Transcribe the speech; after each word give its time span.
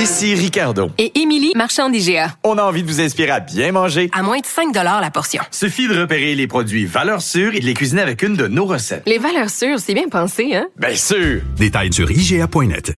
Ici 0.00 0.34
Ricardo. 0.34 0.90
Et 0.96 1.20
Émilie, 1.20 1.52
marchand 1.54 1.90
d'IGA. 1.90 2.34
On 2.42 2.56
a 2.56 2.62
envie 2.62 2.82
de 2.82 2.88
vous 2.88 3.02
inspirer 3.02 3.32
à 3.32 3.40
bien 3.40 3.70
manger. 3.70 4.08
À 4.14 4.22
moins 4.22 4.38
de 4.38 4.46
5 4.46 4.74
la 4.74 5.10
portion. 5.10 5.42
Suffit 5.50 5.88
de 5.88 6.00
repérer 6.00 6.34
les 6.34 6.46
produits 6.46 6.86
valeurs 6.86 7.20
sûres 7.20 7.54
et 7.54 7.60
de 7.60 7.66
les 7.66 7.74
cuisiner 7.74 8.00
avec 8.00 8.22
une 8.22 8.34
de 8.34 8.46
nos 8.46 8.64
recettes. 8.64 9.02
Les 9.04 9.18
valeurs 9.18 9.50
sûres, 9.50 9.78
c'est 9.78 9.92
bien 9.92 10.08
pensé, 10.08 10.54
hein? 10.54 10.68
Bien 10.78 10.94
sûr! 10.94 11.42
Détails 11.58 11.92
sur 11.92 12.10
IGA.net. 12.10 12.94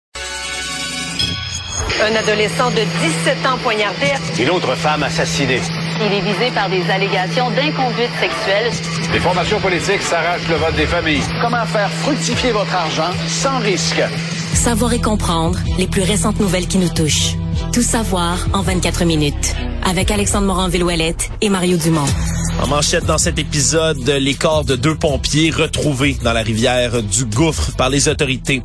Un 2.00 2.14
adolescent 2.14 2.70
de 2.70 2.76
17 2.76 3.46
ans 3.46 3.58
poignardé. 3.64 4.06
Une 4.40 4.50
autre 4.50 4.76
femme 4.76 5.02
assassinée. 5.02 5.60
Il 6.06 6.12
est 6.12 6.20
visé 6.20 6.52
par 6.54 6.70
des 6.70 6.88
allégations 6.88 7.50
d'inconduite 7.50 8.10
sexuelle. 8.20 8.70
Les 9.12 9.18
formations 9.18 9.58
politiques 9.58 10.02
s'arrachent 10.02 10.48
le 10.48 10.54
vote 10.54 10.76
des 10.76 10.86
familles. 10.86 11.22
Comment 11.40 11.66
faire 11.66 11.90
fructifier 11.90 12.52
votre 12.52 12.74
argent 12.76 13.10
sans 13.26 13.58
risque? 13.58 14.02
Savoir 14.54 14.92
et 14.92 15.00
comprendre 15.00 15.58
les 15.78 15.86
plus 15.86 16.02
récentes 16.02 16.38
nouvelles 16.38 16.66
qui 16.66 16.78
nous 16.78 16.88
touchent. 16.88 17.36
Tout 17.70 17.82
savoir 17.82 18.38
en 18.52 18.62
24 18.62 19.04
minutes. 19.04 19.54
Avec 19.84 20.10
Alexandre 20.10 20.46
Morin-Villouellette 20.46 21.30
et 21.40 21.48
Mario 21.48 21.76
Dumont. 21.76 22.06
En 22.62 22.66
manchette 22.66 23.04
dans 23.04 23.18
cet 23.18 23.38
épisode, 23.38 24.06
les 24.08 24.34
corps 24.34 24.64
de 24.64 24.76
deux 24.76 24.94
pompiers 24.94 25.50
retrouvés 25.50 26.16
dans 26.22 26.32
la 26.32 26.42
rivière 26.42 27.02
du 27.02 27.24
Gouffre 27.24 27.72
par 27.76 27.90
les 27.90 28.08
autorités. 28.08 28.62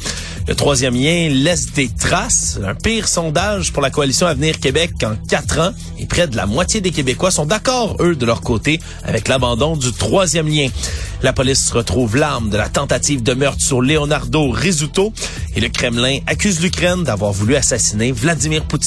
Le 0.47 0.55
troisième 0.55 0.95
lien 0.95 1.27
laisse 1.29 1.73
des 1.73 1.89
traces. 1.89 2.57
Un 2.65 2.73
pire 2.73 3.07
sondage 3.07 3.73
pour 3.73 3.81
la 3.81 3.89
coalition 3.89 4.27
Avenir 4.27 4.59
Québec 4.59 4.91
en 5.03 5.15
quatre 5.27 5.59
ans. 5.59 5.71
Et 5.99 6.05
près 6.05 6.27
de 6.27 6.37
la 6.37 6.45
moitié 6.45 6.79
des 6.79 6.91
Québécois 6.91 7.31
sont 7.31 7.45
d'accord, 7.45 7.97
eux, 7.99 8.15
de 8.15 8.25
leur 8.25 8.39
côté, 8.39 8.79
avec 9.03 9.27
l'abandon 9.27 9.75
du 9.75 9.91
troisième 9.91 10.47
lien. 10.47 10.69
La 11.21 11.33
police 11.33 11.69
retrouve 11.71 12.15
l'arme 12.15 12.49
de 12.49 12.55
la 12.55 12.69
tentative 12.69 13.23
de 13.23 13.33
meurtre 13.33 13.61
sur 13.61 13.81
Leonardo 13.81 14.49
Rizzuto. 14.49 15.11
Et 15.55 15.59
le 15.59 15.67
Kremlin 15.67 16.19
accuse 16.27 16.61
l'Ukraine 16.61 17.03
d'avoir 17.03 17.33
voulu 17.33 17.55
assassiner 17.55 18.13
Vladimir 18.13 18.63
Poutine. 18.63 18.86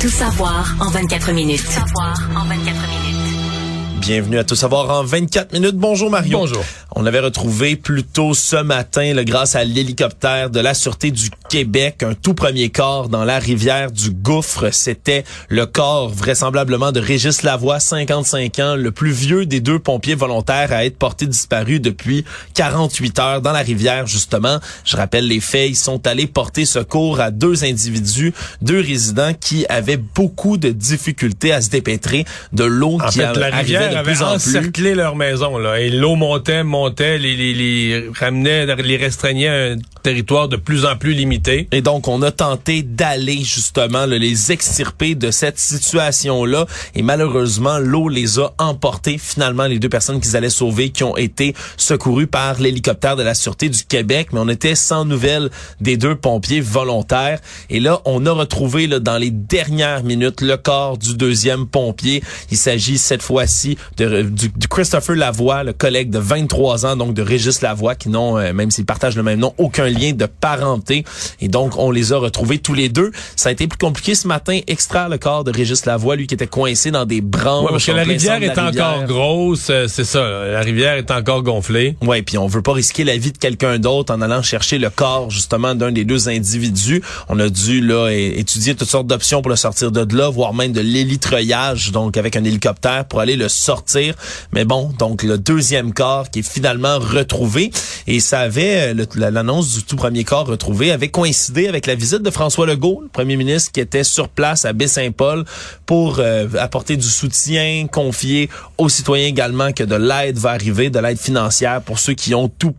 Tout 0.00 0.08
savoir 0.08 0.74
en 0.80 0.90
24 0.90 1.32
minutes. 1.32 1.62
Tout 1.62 1.70
savoir 1.70 2.18
en 2.36 2.44
24 2.44 2.64
minutes. 2.64 4.00
Bienvenue 4.00 4.38
à 4.38 4.44
Tout 4.44 4.56
savoir 4.56 4.90
en 4.90 5.04
24 5.04 5.52
minutes. 5.52 5.76
Bonjour 5.76 6.10
Mario. 6.10 6.38
Bonjour. 6.38 6.64
On 6.98 7.04
avait 7.04 7.20
retrouvé 7.20 7.76
plus 7.76 8.04
tôt 8.04 8.32
ce 8.32 8.56
matin, 8.56 9.12
là, 9.12 9.22
grâce 9.22 9.54
à 9.54 9.64
l'hélicoptère 9.64 10.48
de 10.48 10.60
la 10.60 10.72
Sûreté 10.72 11.10
du 11.10 11.28
Québec, 11.50 12.02
un 12.02 12.14
tout 12.14 12.32
premier 12.32 12.70
corps 12.70 13.10
dans 13.10 13.26
la 13.26 13.38
rivière 13.38 13.92
du 13.92 14.10
Gouffre. 14.10 14.72
C'était 14.72 15.24
le 15.50 15.66
corps 15.66 16.08
vraisemblablement 16.08 16.92
de 16.92 17.00
Régis 17.00 17.42
Lavoie, 17.42 17.80
55 17.80 18.58
ans, 18.60 18.76
le 18.76 18.92
plus 18.92 19.10
vieux 19.10 19.44
des 19.44 19.60
deux 19.60 19.78
pompiers 19.78 20.14
volontaires 20.14 20.72
à 20.72 20.86
être 20.86 20.96
porté 20.96 21.26
disparu 21.26 21.80
depuis 21.80 22.24
48 22.54 23.18
heures 23.18 23.42
dans 23.42 23.52
la 23.52 23.60
rivière, 23.60 24.06
justement. 24.06 24.58
Je 24.86 24.96
rappelle 24.96 25.28
les 25.28 25.40
faits, 25.40 25.68
ils 25.68 25.76
sont 25.76 26.06
allés 26.06 26.26
porter 26.26 26.64
secours 26.64 27.20
à 27.20 27.30
deux 27.30 27.62
individus, 27.62 28.32
deux 28.62 28.80
résidents 28.80 29.34
qui 29.38 29.66
avaient 29.68 29.98
beaucoup 29.98 30.56
de 30.56 30.70
difficultés 30.70 31.52
à 31.52 31.60
se 31.60 31.68
dépêtrer 31.68 32.24
de 32.54 32.64
l'eau 32.64 32.96
qui 33.10 33.18
fait, 33.18 33.34
la 33.34 33.54
rivière 33.54 33.90
de 33.90 33.96
avait 33.96 34.12
plus 34.12 34.22
en 34.22 34.36
encerclé 34.36 34.94
leur 34.94 35.14
maison, 35.14 35.58
là, 35.58 35.78
et 35.78 35.90
l'eau 35.90 36.16
montait, 36.16 36.64
montait 36.64 36.85
les, 37.00 37.18
les, 37.18 37.54
les 37.54 38.08
ramenait, 38.14 38.66
les 38.76 38.96
restreignait 38.96 39.76
territoire 40.06 40.46
de 40.46 40.54
plus 40.54 40.84
en 40.84 40.94
plus 40.94 41.14
limité. 41.14 41.66
Et 41.72 41.82
donc, 41.82 42.06
on 42.06 42.22
a 42.22 42.30
tenté 42.30 42.84
d'aller 42.84 43.42
justement 43.42 44.06
les 44.06 44.52
extirper 44.52 45.16
de 45.16 45.32
cette 45.32 45.58
situation-là. 45.58 46.66
Et 46.94 47.02
malheureusement, 47.02 47.78
l'eau 47.78 48.08
les 48.08 48.38
a 48.38 48.52
emportés. 48.58 49.18
Finalement, 49.18 49.64
les 49.64 49.80
deux 49.80 49.88
personnes 49.88 50.20
qu'ils 50.20 50.36
allaient 50.36 50.48
sauver, 50.48 50.90
qui 50.90 51.02
ont 51.02 51.16
été 51.16 51.56
secourues 51.76 52.28
par 52.28 52.60
l'hélicoptère 52.60 53.16
de 53.16 53.24
la 53.24 53.34
Sûreté 53.34 53.68
du 53.68 53.82
Québec. 53.82 54.28
Mais 54.32 54.38
on 54.38 54.48
était 54.48 54.76
sans 54.76 55.04
nouvelles 55.04 55.50
des 55.80 55.96
deux 55.96 56.14
pompiers 56.14 56.60
volontaires. 56.60 57.40
Et 57.68 57.80
là, 57.80 58.00
on 58.04 58.26
a 58.26 58.30
retrouvé 58.30 58.86
là, 58.86 59.00
dans 59.00 59.18
les 59.18 59.32
dernières 59.32 60.04
minutes 60.04 60.40
le 60.40 60.56
corps 60.56 60.98
du 60.98 61.16
deuxième 61.16 61.66
pompier. 61.66 62.22
Il 62.52 62.56
s'agit 62.56 62.98
cette 62.98 63.22
fois-ci 63.22 63.76
de, 63.96 64.22
du, 64.22 64.50
du 64.50 64.68
Christopher 64.68 65.16
Lavoie, 65.16 65.64
le 65.64 65.72
collègue 65.72 66.10
de 66.10 66.20
23 66.20 66.86
ans, 66.86 66.94
donc 66.94 67.12
de 67.12 67.22
Régis 67.22 67.60
Lavoie, 67.60 67.96
qui 67.96 68.08
n'ont, 68.08 68.38
euh, 68.38 68.52
même 68.52 68.70
s'ils 68.70 68.86
partagent 68.86 69.16
le 69.16 69.24
même 69.24 69.40
nom, 69.40 69.52
aucun 69.58 69.95
lien 69.96 70.12
de 70.12 70.26
parenté. 70.26 71.04
Et 71.40 71.48
donc, 71.48 71.76
on 71.78 71.90
les 71.90 72.12
a 72.12 72.18
retrouvés 72.18 72.58
tous 72.58 72.74
les 72.74 72.88
deux. 72.88 73.10
Ça 73.36 73.48
a 73.48 73.52
été 73.52 73.66
plus 73.66 73.78
compliqué 73.78 74.14
ce 74.14 74.28
matin, 74.28 74.60
extraire 74.66 75.08
le 75.08 75.18
corps 75.18 75.44
de 75.44 75.50
Régis 75.50 75.84
Lavoie, 75.86 76.16
lui 76.16 76.26
qui 76.26 76.34
était 76.34 76.46
coincé 76.46 76.90
dans 76.90 77.04
des 77.04 77.20
branches. 77.20 77.64
Ouais, 77.64 77.70
parce 77.70 77.86
que 77.86 77.92
la 77.92 78.04
rivière 78.04 78.42
est 78.42 78.58
encore 78.58 79.04
grosse, 79.04 79.68
euh, 79.70 79.86
c'est 79.88 80.04
ça. 80.04 80.20
La 80.46 80.60
rivière 80.60 80.94
est 80.94 81.10
encore 81.10 81.42
gonflée. 81.42 81.96
Ouais, 82.02 82.22
puis 82.22 82.38
on 82.38 82.46
veut 82.46 82.62
pas 82.62 82.72
risquer 82.72 83.04
la 83.04 83.16
vie 83.16 83.32
de 83.32 83.38
quelqu'un 83.38 83.78
d'autre 83.78 84.14
en 84.14 84.20
allant 84.20 84.42
chercher 84.42 84.78
le 84.78 84.90
corps 84.90 85.30
justement 85.30 85.74
d'un 85.74 85.92
des 85.92 86.04
deux 86.04 86.28
individus. 86.28 87.02
On 87.28 87.38
a 87.40 87.48
dû 87.48 87.80
là 87.80 88.10
étudier 88.10 88.74
toutes 88.74 88.88
sortes 88.88 89.06
d'options 89.06 89.42
pour 89.42 89.50
le 89.50 89.56
sortir 89.56 89.90
de 89.90 90.16
là, 90.16 90.28
voire 90.28 90.54
même 90.54 90.72
de 90.72 90.80
l'hélitreuillage, 90.80 91.92
donc 91.92 92.16
avec 92.16 92.36
un 92.36 92.44
hélicoptère 92.44 93.04
pour 93.06 93.20
aller 93.20 93.36
le 93.36 93.48
sortir. 93.48 94.14
Mais 94.52 94.64
bon, 94.64 94.92
donc 94.98 95.22
le 95.22 95.38
deuxième 95.38 95.92
corps 95.92 96.30
qui 96.30 96.40
est 96.40 96.48
finalement 96.48 96.98
retrouvé. 96.98 97.70
Et 98.06 98.20
ça 98.20 98.40
avait, 98.40 98.94
euh, 98.94 99.04
l'annonce 99.14 99.76
du 99.76 99.82
tout 99.86 99.96
premier 99.96 100.24
corps 100.24 100.46
retrouvé 100.46 100.90
avait 100.90 101.08
coïncidé 101.08 101.68
avec 101.68 101.86
la 101.86 101.94
visite 101.94 102.22
de 102.22 102.30
François 102.30 102.66
Legault, 102.66 103.00
le 103.02 103.08
premier 103.08 103.36
ministre 103.36 103.70
qui 103.72 103.80
était 103.80 104.04
sur 104.04 104.28
place 104.28 104.64
à 104.64 104.72
Baie-Saint-Paul 104.72 105.44
pour 105.86 106.18
euh, 106.18 106.48
apporter 106.58 106.96
du 106.96 107.06
soutien, 107.06 107.86
confier 107.90 108.50
aux 108.78 108.88
citoyens 108.88 109.28
également 109.28 109.72
que 109.72 109.84
de 109.84 109.94
l'aide 109.94 110.38
va 110.38 110.50
arriver, 110.50 110.90
de 110.90 110.98
l'aide 110.98 111.18
financière 111.18 111.80
pour 111.82 111.98
ceux 111.98 112.14
qui 112.14 112.34
ont 112.34 112.48
tout 112.48 112.72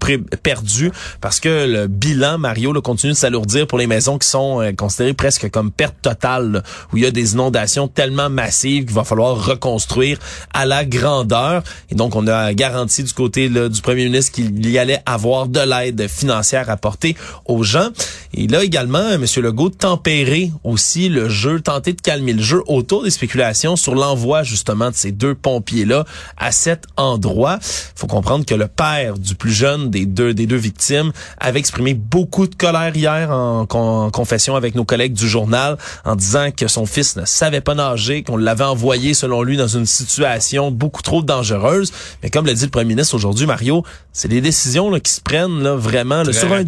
perdu, 0.43 0.91
parce 1.21 1.39
que 1.39 1.65
le 1.65 1.87
bilan, 1.87 2.37
Mario, 2.37 2.73
le 2.73 2.81
continue 2.81 3.13
de 3.13 3.17
s'alourdir 3.17 3.67
pour 3.67 3.77
les 3.77 3.87
maisons 3.87 4.17
qui 4.17 4.27
sont 4.27 4.61
euh, 4.61 4.73
considérées 4.73 5.13
presque 5.13 5.49
comme 5.49 5.71
perte 5.71 5.95
totale, 6.01 6.63
où 6.91 6.97
il 6.97 7.03
y 7.03 7.05
a 7.05 7.11
des 7.11 7.33
inondations 7.33 7.87
tellement 7.87 8.29
massives 8.29 8.85
qu'il 8.85 8.95
va 8.95 9.03
falloir 9.03 9.45
reconstruire 9.45 10.19
à 10.53 10.65
la 10.65 10.83
grandeur. 10.83 11.63
Et 11.89 11.95
donc, 11.95 12.15
on 12.15 12.27
a 12.27 12.53
garanti 12.53 13.03
du 13.03 13.13
côté 13.13 13.47
là, 13.47 13.69
du 13.69 13.81
premier 13.81 14.05
ministre 14.05 14.33
qu'il 14.33 14.69
y 14.69 14.77
allait 14.77 15.01
avoir 15.05 15.47
de 15.47 15.59
l'aide 15.59 16.07
financière 16.07 16.69
apportée 16.87 17.17
aux 17.45 17.63
gens. 17.63 17.89
Et 18.33 18.47
là 18.47 18.63
également, 18.63 19.09
M. 19.09 19.25
Legault 19.37 19.69
tempérer 19.69 20.51
aussi 20.63 21.09
le 21.09 21.27
jeu, 21.27 21.59
tenter 21.59 21.91
de 21.93 22.01
calmer 22.01 22.33
le 22.33 22.41
jeu 22.41 22.63
autour 22.67 23.03
des 23.03 23.09
spéculations 23.09 23.75
sur 23.75 23.93
l'envoi 23.93 24.43
justement 24.43 24.89
de 24.89 24.95
ces 24.95 25.11
deux 25.11 25.35
pompiers-là 25.35 26.05
à 26.37 26.51
cet 26.51 26.85
endroit. 26.95 27.59
faut 27.95 28.07
comprendre 28.07 28.45
que 28.45 28.55
le 28.55 28.67
père 28.67 29.17
du 29.17 29.35
plus 29.35 29.51
jeune 29.51 29.89
des 29.89 30.05
deux, 30.05 30.33
des 30.33 30.47
deux 30.47 30.57
victimes 30.57 31.11
avait 31.39 31.59
exprimé 31.59 31.93
beaucoup 31.93 32.47
de 32.47 32.55
colère 32.55 32.95
hier 32.95 33.31
en, 33.31 33.67
en 33.69 34.09
confession 34.11 34.55
avec 34.55 34.75
nos 34.75 34.85
collègues 34.85 35.13
du 35.13 35.27
journal 35.27 35.77
en 36.05 36.15
disant 36.15 36.51
que 36.51 36.67
son 36.67 36.85
fils 36.85 37.17
ne 37.17 37.25
savait 37.25 37.61
pas 37.61 37.75
nager, 37.75 38.23
qu'on 38.23 38.37
l'avait 38.37 38.63
envoyé 38.63 39.13
selon 39.13 39.43
lui 39.43 39.57
dans 39.57 39.67
une 39.67 39.85
situation 39.85 40.71
beaucoup 40.71 41.01
trop 41.01 41.21
dangereuse. 41.21 41.91
Mais 42.23 42.29
comme 42.29 42.45
l'a 42.45 42.53
dit 42.53 42.63
le 42.63 42.69
premier 42.69 42.89
ministre 42.89 43.15
aujourd'hui, 43.15 43.45
Mario, 43.45 43.83
c'est 44.13 44.27
des 44.27 44.41
décisions 44.41 44.89
là, 44.89 44.99
qui 44.99 45.11
se 45.11 45.21
prennent 45.21 45.61
là, 45.61 45.75
vraiment 45.75 46.23
là, 46.23 46.33
sur 46.33 46.51
un 46.53 46.63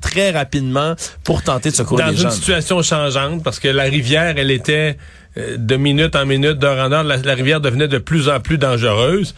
très 0.00 0.30
rapidement 0.30 0.94
pour 1.24 1.42
tenter 1.42 1.70
de 1.70 1.74
secourir 1.76 2.06
Dans 2.06 2.10
les 2.12 2.16
gens. 2.16 2.24
Dans 2.24 2.30
une 2.30 2.36
situation 2.36 2.82
changeante, 2.82 3.42
parce 3.42 3.58
que 3.60 3.68
la 3.68 3.84
rivière, 3.84 4.34
elle 4.36 4.50
était 4.50 4.96
euh, 5.36 5.56
de 5.56 5.76
minute 5.76 6.16
en 6.16 6.26
minute, 6.26 6.58
d'heure 6.58 6.84
en 6.84 6.92
heure, 6.92 7.04
la, 7.04 7.16
la 7.16 7.34
rivière 7.34 7.60
devenait 7.60 7.88
de 7.88 7.98
plus 7.98 8.28
en 8.28 8.40
plus 8.40 8.58
dangereuse. 8.58 9.34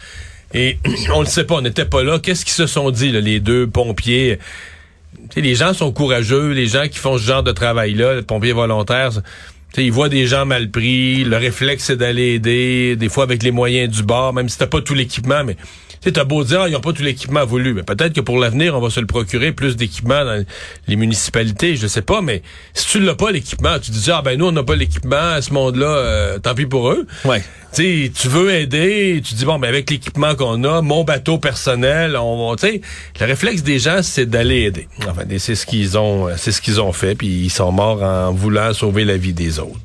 Et 0.53 0.77
on 1.13 1.21
ne 1.21 1.27
sait 1.27 1.43
pas, 1.43 1.55
on 1.55 1.61
n'était 1.61 1.85
pas 1.85 2.03
là. 2.03 2.19
Qu'est-ce 2.19 2.45
qu'ils 2.45 2.53
se 2.53 2.67
sont 2.67 2.91
dit, 2.91 3.11
là, 3.11 3.19
les 3.19 3.39
deux 3.39 3.67
pompiers? 3.67 4.39
les 5.35 5.55
gens 5.55 5.73
sont 5.73 5.91
courageux, 5.91 6.51
les 6.51 6.67
gens 6.67 6.87
qui 6.87 6.99
font 6.99 7.17
ce 7.17 7.23
genre 7.23 7.43
de 7.43 7.51
travail-là, 7.51 8.15
les 8.15 8.21
pompiers 8.21 8.53
volontaires, 8.53 9.11
ils 9.77 9.91
voient 9.91 10.09
des 10.09 10.27
gens 10.27 10.45
mal 10.45 10.69
pris, 10.69 11.23
le 11.23 11.37
réflexe 11.37 11.85
c'est 11.85 11.95
d'aller 11.95 12.35
aider, 12.35 12.95
des 12.95 13.09
fois 13.09 13.23
avec 13.23 13.41
les 13.43 13.51
moyens 13.51 13.95
du 13.95 14.03
bord, 14.03 14.33
même 14.33 14.49
si 14.49 14.57
t'as 14.57 14.67
pas 14.67 14.81
tout 14.81 14.93
l'équipement, 14.93 15.43
mais 15.43 15.57
tu 16.03 16.13
t'as 16.13 16.23
beau 16.23 16.43
dire, 16.43 16.61
ah, 16.61 16.67
ils 16.67 16.73
n'ont 16.73 16.81
pas 16.81 16.93
tout 16.93 17.03
l'équipement 17.03 17.45
voulu, 17.45 17.73
mais 17.73 17.83
peut-être 17.83 18.13
que 18.13 18.21
pour 18.21 18.37
l'avenir, 18.37 18.75
on 18.75 18.81
va 18.81 18.89
se 18.89 18.99
le 18.99 19.05
procurer 19.05 19.51
plus 19.51 19.75
d'équipement 19.75 20.25
dans 20.25 20.43
les 20.87 20.95
municipalités, 20.95 21.75
je 21.75 21.87
sais 21.87 22.01
pas, 22.01 22.21
mais 22.21 22.41
si 22.73 22.87
tu 22.87 22.99
l'as 22.99 23.15
pas 23.15 23.31
l'équipement, 23.31 23.79
tu 23.79 23.91
dis, 23.91 24.11
ah 24.11 24.21
ben 24.21 24.37
nous, 24.37 24.47
on 24.47 24.51
n'a 24.51 24.63
pas 24.63 24.75
l'équipement 24.75 25.15
à 25.15 25.41
ce 25.41 25.53
monde-là, 25.53 25.87
euh, 25.87 26.39
tant 26.39 26.55
pis 26.55 26.65
pour 26.65 26.89
eux. 26.91 27.07
Ouais. 27.25 27.43
Tu 27.73 28.11
tu 28.11 28.27
veux 28.27 28.53
aider, 28.53 29.21
tu 29.25 29.33
dis, 29.33 29.45
bon, 29.45 29.57
ben 29.59 29.67
avec 29.67 29.89
l'équipement 29.89 30.35
qu'on 30.35 30.63
a, 30.63 30.81
mon 30.81 31.03
bateau 31.03 31.37
personnel, 31.37 32.15
on 32.17 32.49
va, 32.49 32.55
tu 32.55 32.67
sais, 32.67 32.81
le 33.19 33.25
réflexe 33.25 33.63
des 33.63 33.79
gens, 33.79 34.01
c'est 34.03 34.25
d'aller 34.25 34.63
aider. 34.63 34.87
Enfin, 35.07 35.23
c'est 35.37 35.55
ce 35.55 35.65
qu'ils 35.65 35.97
ont, 35.97 36.27
c'est 36.37 36.51
ce 36.51 36.61
qu'ils 36.61 36.81
ont 36.81 36.93
fait, 36.93 37.15
puis 37.15 37.27
ils 37.27 37.49
sont 37.49 37.71
morts 37.71 38.03
en 38.03 38.31
voulant 38.31 38.73
sauver 38.73 39.05
la 39.05 39.17
vie 39.17 39.33
des 39.33 39.59
autres. 39.59 39.79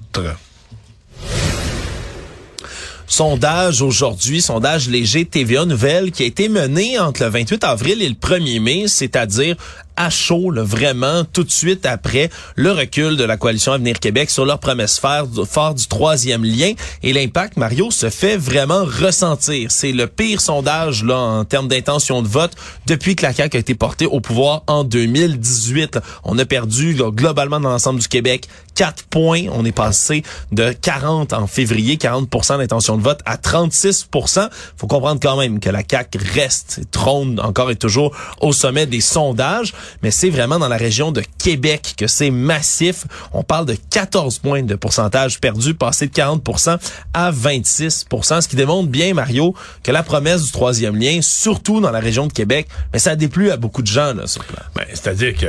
Sondage 3.09 3.83
aujourd'hui, 3.83 4.41
sondage 4.43 4.89
léger 4.89 5.25
TVA 5.25 5.65
Nouvelle 5.65 6.13
qui 6.13 6.23
a 6.23 6.27
été 6.27 6.49
mené 6.49 6.99
entre 6.99 7.25
le 7.25 7.31
28 7.31 7.65
avril 7.65 8.03
et 8.03 8.09
le 8.09 8.15
1er 8.15 8.61
mai, 8.61 8.85
c'est-à-dire 8.87 9.57
à 9.99 10.11
chaud, 10.11 10.53
là, 10.53 10.63
vraiment, 10.63 11.25
tout 11.25 11.43
de 11.43 11.51
suite 11.51 11.85
après 11.85 12.31
le 12.55 12.71
recul 12.71 13.17
de 13.17 13.25
la 13.25 13.37
coalition 13.37 13.73
Avenir 13.73 13.99
Québec 13.99 14.31
sur 14.31 14.47
leur 14.47 14.61
promesse 14.61 15.01
fort 15.01 15.75
du 15.75 15.87
troisième 15.89 16.45
lien. 16.45 16.73
Et 17.03 17.13
l'impact, 17.13 17.57
Mario, 17.57 17.91
se 17.91 18.09
fait 18.09 18.37
vraiment 18.37 18.85
ressentir. 18.85 19.73
C'est 19.73 19.91
le 19.91 20.07
pire 20.07 20.41
sondage 20.41 21.03
là 21.03 21.19
en 21.19 21.45
termes 21.45 21.67
d'intention 21.67 22.23
de 22.23 22.29
vote 22.29 22.53
depuis 22.87 23.17
que 23.17 23.25
la 23.25 23.33
CAQ 23.33 23.57
a 23.57 23.61
été 23.61 23.75
portée 23.75 24.07
au 24.07 24.21
pouvoir 24.21 24.63
en 24.69 24.85
2018. 24.85 25.99
On 26.23 26.39
a 26.39 26.45
perdu 26.45 26.95
globalement 26.95 27.59
dans 27.59 27.71
l'ensemble 27.71 27.99
du 27.99 28.07
Québec 28.07 28.49
4 28.77 29.07
points. 29.11 29.47
On 29.53 29.65
est 29.65 29.73
passé 29.73 30.23
de 30.53 30.71
40 30.71 31.33
en 31.33 31.49
février, 31.49 31.97
40% 31.97 32.59
d'intention 32.59 32.97
de 32.97 33.03
vote 33.03 33.21
à 33.27 33.37
36% 33.37 34.49
Faut 34.77 34.87
comprendre 34.87 35.19
quand 35.21 35.37
même 35.37 35.59
que 35.59 35.69
la 35.69 35.83
CAQ 35.89 36.19
reste, 36.35 36.83
trône 36.93 37.41
encore 37.41 37.73
et 37.73 37.77
toujours 37.77 38.15
au 38.41 38.53
sommet 38.53 38.87
des 38.87 39.01
sondages, 39.01 39.75
mais 40.03 40.11
c'est 40.11 40.31
vraiment 40.31 40.59
dans 40.59 40.69
la 40.69 40.77
région 40.77 41.13
de 41.13 41.23
Québec 41.39 41.95
que 41.97 42.07
c'est 42.07 42.31
massif. 42.31 43.05
On 43.33 43.43
parle 43.43 43.67
de 43.67 43.77
14 43.91 44.39
points 44.39 44.63
de 44.63 44.75
pourcentage 44.75 45.41
perdu, 45.41 45.75
passé 45.75 46.07
de 46.07 46.13
40% 46.13 46.79
à 47.15 47.33
26% 47.33 48.41
ce 48.41 48.49
qui 48.49 48.57
démontre 48.57 48.89
bien, 48.89 49.15
Mario, 49.15 49.55
que 49.83 49.93
la 49.93 50.03
promesse 50.03 50.45
du 50.45 50.53
troisième 50.53 50.97
lien, 50.97 51.21
surtout 51.23 51.81
dans 51.81 51.91
la 51.91 52.01
région 52.01 52.27
de 52.27 52.33
Québec, 52.33 52.69
mais 52.93 52.99
ça 52.99 53.11
a 53.11 53.17
déplu 53.17 53.51
à 53.51 53.57
beaucoup 53.57 53.83
de 53.83 53.87
gens 53.87 54.15
là, 54.15 54.27
sur 54.27 54.45
place. 54.45 54.67
Ben, 54.75 54.85
C'est-à-dire 54.91 55.35
que 55.37 55.47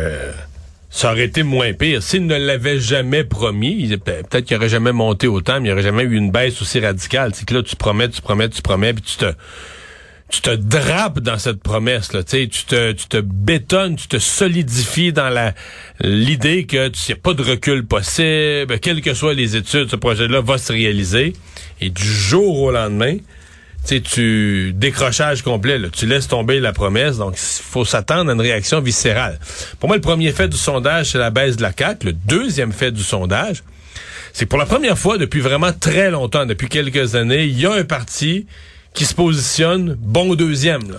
ça 0.89 1.11
aurait 1.11 1.25
été 1.25 1.43
moins 1.43 1.73
pire. 1.73 2.01
S'il 2.01 2.25
ne 2.25 2.35
l'avait 2.35 2.79
jamais 2.79 3.23
promis, 3.23 3.95
peut-être 4.03 4.45
qu'il 4.45 4.57
aurait 4.57 4.69
jamais 4.69 4.91
monté 4.91 5.27
autant, 5.27 5.53
mais 5.55 5.59
il 5.59 5.63
n'y 5.63 5.71
aurait 5.71 5.83
jamais 5.83 6.03
eu 6.03 6.15
une 6.15 6.31
baisse 6.31 6.61
aussi 6.61 6.79
radicale. 6.79 7.31
C'est 7.35 7.45
que 7.45 7.53
là, 7.53 7.63
tu 7.63 7.75
promets, 7.75 8.09
tu 8.09 8.21
promets, 8.21 8.49
tu 8.49 8.61
promets, 8.61 8.93
puis 8.93 9.03
tu 9.03 9.17
te 9.17 9.33
tu 10.29 10.41
te 10.41 10.51
drapes 10.51 11.19
dans 11.19 11.39
cette 11.39 11.61
promesse 11.61 12.13
là, 12.13 12.23
tu 12.23 12.47
te 12.47 12.91
tu 12.91 13.07
te 13.07 13.17
bétonnes, 13.17 13.95
tu 13.95 14.07
te 14.07 14.19
solidifies 14.19 15.11
dans 15.11 15.29
la 15.29 15.53
l'idée 16.01 16.65
que 16.65 16.89
tu 16.89 16.99
sais 16.99 17.15
pas 17.15 17.33
de 17.33 17.41
recul 17.41 17.85
possible, 17.85 18.79
quelles 18.79 19.01
que 19.01 19.13
soient 19.13 19.33
les 19.33 19.55
études, 19.55 19.89
ce 19.89 19.95
projet-là 19.95 20.41
va 20.41 20.57
se 20.57 20.71
réaliser 20.71 21.33
et 21.81 21.89
du 21.89 22.03
jour 22.03 22.61
au 22.61 22.71
lendemain, 22.71 23.17
tu 23.87 24.01
tu 24.01 24.73
décrochage 24.75 25.41
complet, 25.41 25.79
tu 25.91 26.05
laisses 26.05 26.27
tomber 26.27 26.59
la 26.59 26.73
promesse, 26.73 27.17
donc 27.17 27.35
il 27.35 27.63
faut 27.63 27.85
s'attendre 27.85 28.29
à 28.29 28.33
une 28.33 28.41
réaction 28.41 28.81
viscérale. 28.81 29.39
Pour 29.79 29.89
moi, 29.89 29.95
le 29.95 30.01
premier 30.01 30.31
fait 30.31 30.47
du 30.47 30.57
sondage, 30.57 31.11
c'est 31.11 31.17
la 31.17 31.31
baisse 31.31 31.57
de 31.57 31.63
la 31.63 31.71
CAQ. 31.75 32.05
Le 32.05 32.13
deuxième 32.13 32.71
fait 32.71 32.91
du 32.91 33.01
sondage, 33.01 33.63
c'est 34.33 34.45
pour 34.45 34.59
la 34.59 34.65
première 34.65 34.97
fois 34.97 35.17
depuis 35.17 35.39
vraiment 35.39 35.71
très 35.73 36.11
longtemps, 36.11 36.45
depuis 36.45 36.67
quelques 36.67 37.15
années, 37.15 37.45
il 37.45 37.59
y 37.59 37.65
a 37.65 37.73
un 37.73 37.83
parti 37.83 38.45
qui 38.93 39.05
se 39.05 39.13
positionne 39.13 39.95
bon 39.99 40.35
deuxième. 40.35 40.81
Là. 40.91 40.97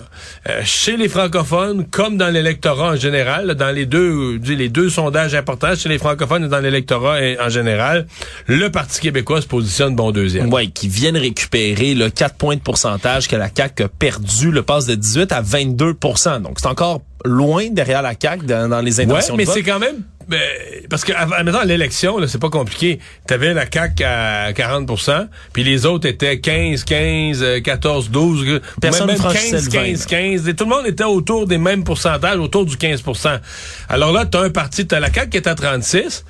Euh, 0.49 0.61
chez 0.63 0.97
les 0.97 1.09
francophones, 1.09 1.85
comme 1.85 2.17
dans 2.17 2.29
l'électorat 2.29 2.91
en 2.91 2.95
général, 2.95 3.53
dans 3.55 3.69
les 3.69 3.85
deux, 3.85 4.37
les 4.37 4.69
deux 4.69 4.89
sondages 4.89 5.35
importants, 5.35 5.75
chez 5.75 5.89
les 5.89 5.97
francophones 5.97 6.45
et 6.45 6.47
dans 6.47 6.59
l'électorat 6.59 7.17
en 7.39 7.49
général, 7.49 8.07
le 8.47 8.69
Parti 8.69 9.01
québécois 9.01 9.41
se 9.41 9.47
positionne 9.47 9.95
bon 9.95 10.11
deuxième. 10.11 10.51
Oui, 10.53 10.71
qui 10.71 10.87
viennent 10.87 11.17
récupérer 11.17 11.93
le 11.93 12.09
4 12.09 12.35
points 12.35 12.55
de 12.55 12.61
pourcentage 12.61 13.27
que 13.27 13.35
la 13.35 13.49
CAQ 13.55 13.83
a 13.83 13.87
perdu, 13.87 14.51
le 14.51 14.63
passe 14.63 14.85
de 14.85 14.95
18 14.95 15.31
à 15.31 15.41
22% 15.41 16.41
Donc 16.41 16.59
c'est 16.59 16.67
encore 16.67 17.01
loin 17.25 17.69
derrière 17.69 18.01
la 18.01 18.13
CAQ 18.19 18.45
dans, 18.45 18.83
les 18.83 18.99
intentions 18.99 19.35
ouais, 19.35 19.45
mais 19.45 19.51
c'est 19.51 19.63
quand 19.63 19.79
même 19.79 20.03
ben, 20.31 20.39
parce 20.89 21.03
que 21.03 21.11
à 21.11 21.65
l'élection, 21.65 22.17
c'est 22.25 22.39
pas 22.39 22.49
compliqué. 22.49 22.99
T'avais 23.27 23.53
la 23.53 23.65
CAQ 23.69 24.03
à 24.03 24.51
40% 24.53 25.27
puis 25.53 25.63
les 25.63 25.85
autres 25.85 26.07
étaient 26.07 26.39
15, 26.39 26.85
15, 26.85 27.61
14, 27.63 28.09
12, 28.09 28.61
Personne 28.81 29.07
même 29.07 29.17
15, 29.17 29.67
15, 29.67 30.05
15, 30.05 30.47
Et 30.47 30.55
tout 30.55 30.63
le 30.63 30.69
monde 30.69 30.87
était 30.87 31.03
autour 31.03 31.45
des 31.45 31.57
mêmes 31.57 31.83
pourcentages, 31.83 32.37
autour 32.37 32.65
du 32.65 32.75
15% 32.77 33.39
Alors 33.89 34.11
là, 34.13 34.25
t'as 34.25 34.41
un 34.41 34.49
parti, 34.49 34.87
t'as 34.87 34.99
la 34.99 35.11
CAQ 35.11 35.29
qui 35.29 35.37
est 35.37 35.47
à 35.47 35.55
36, 35.55 36.23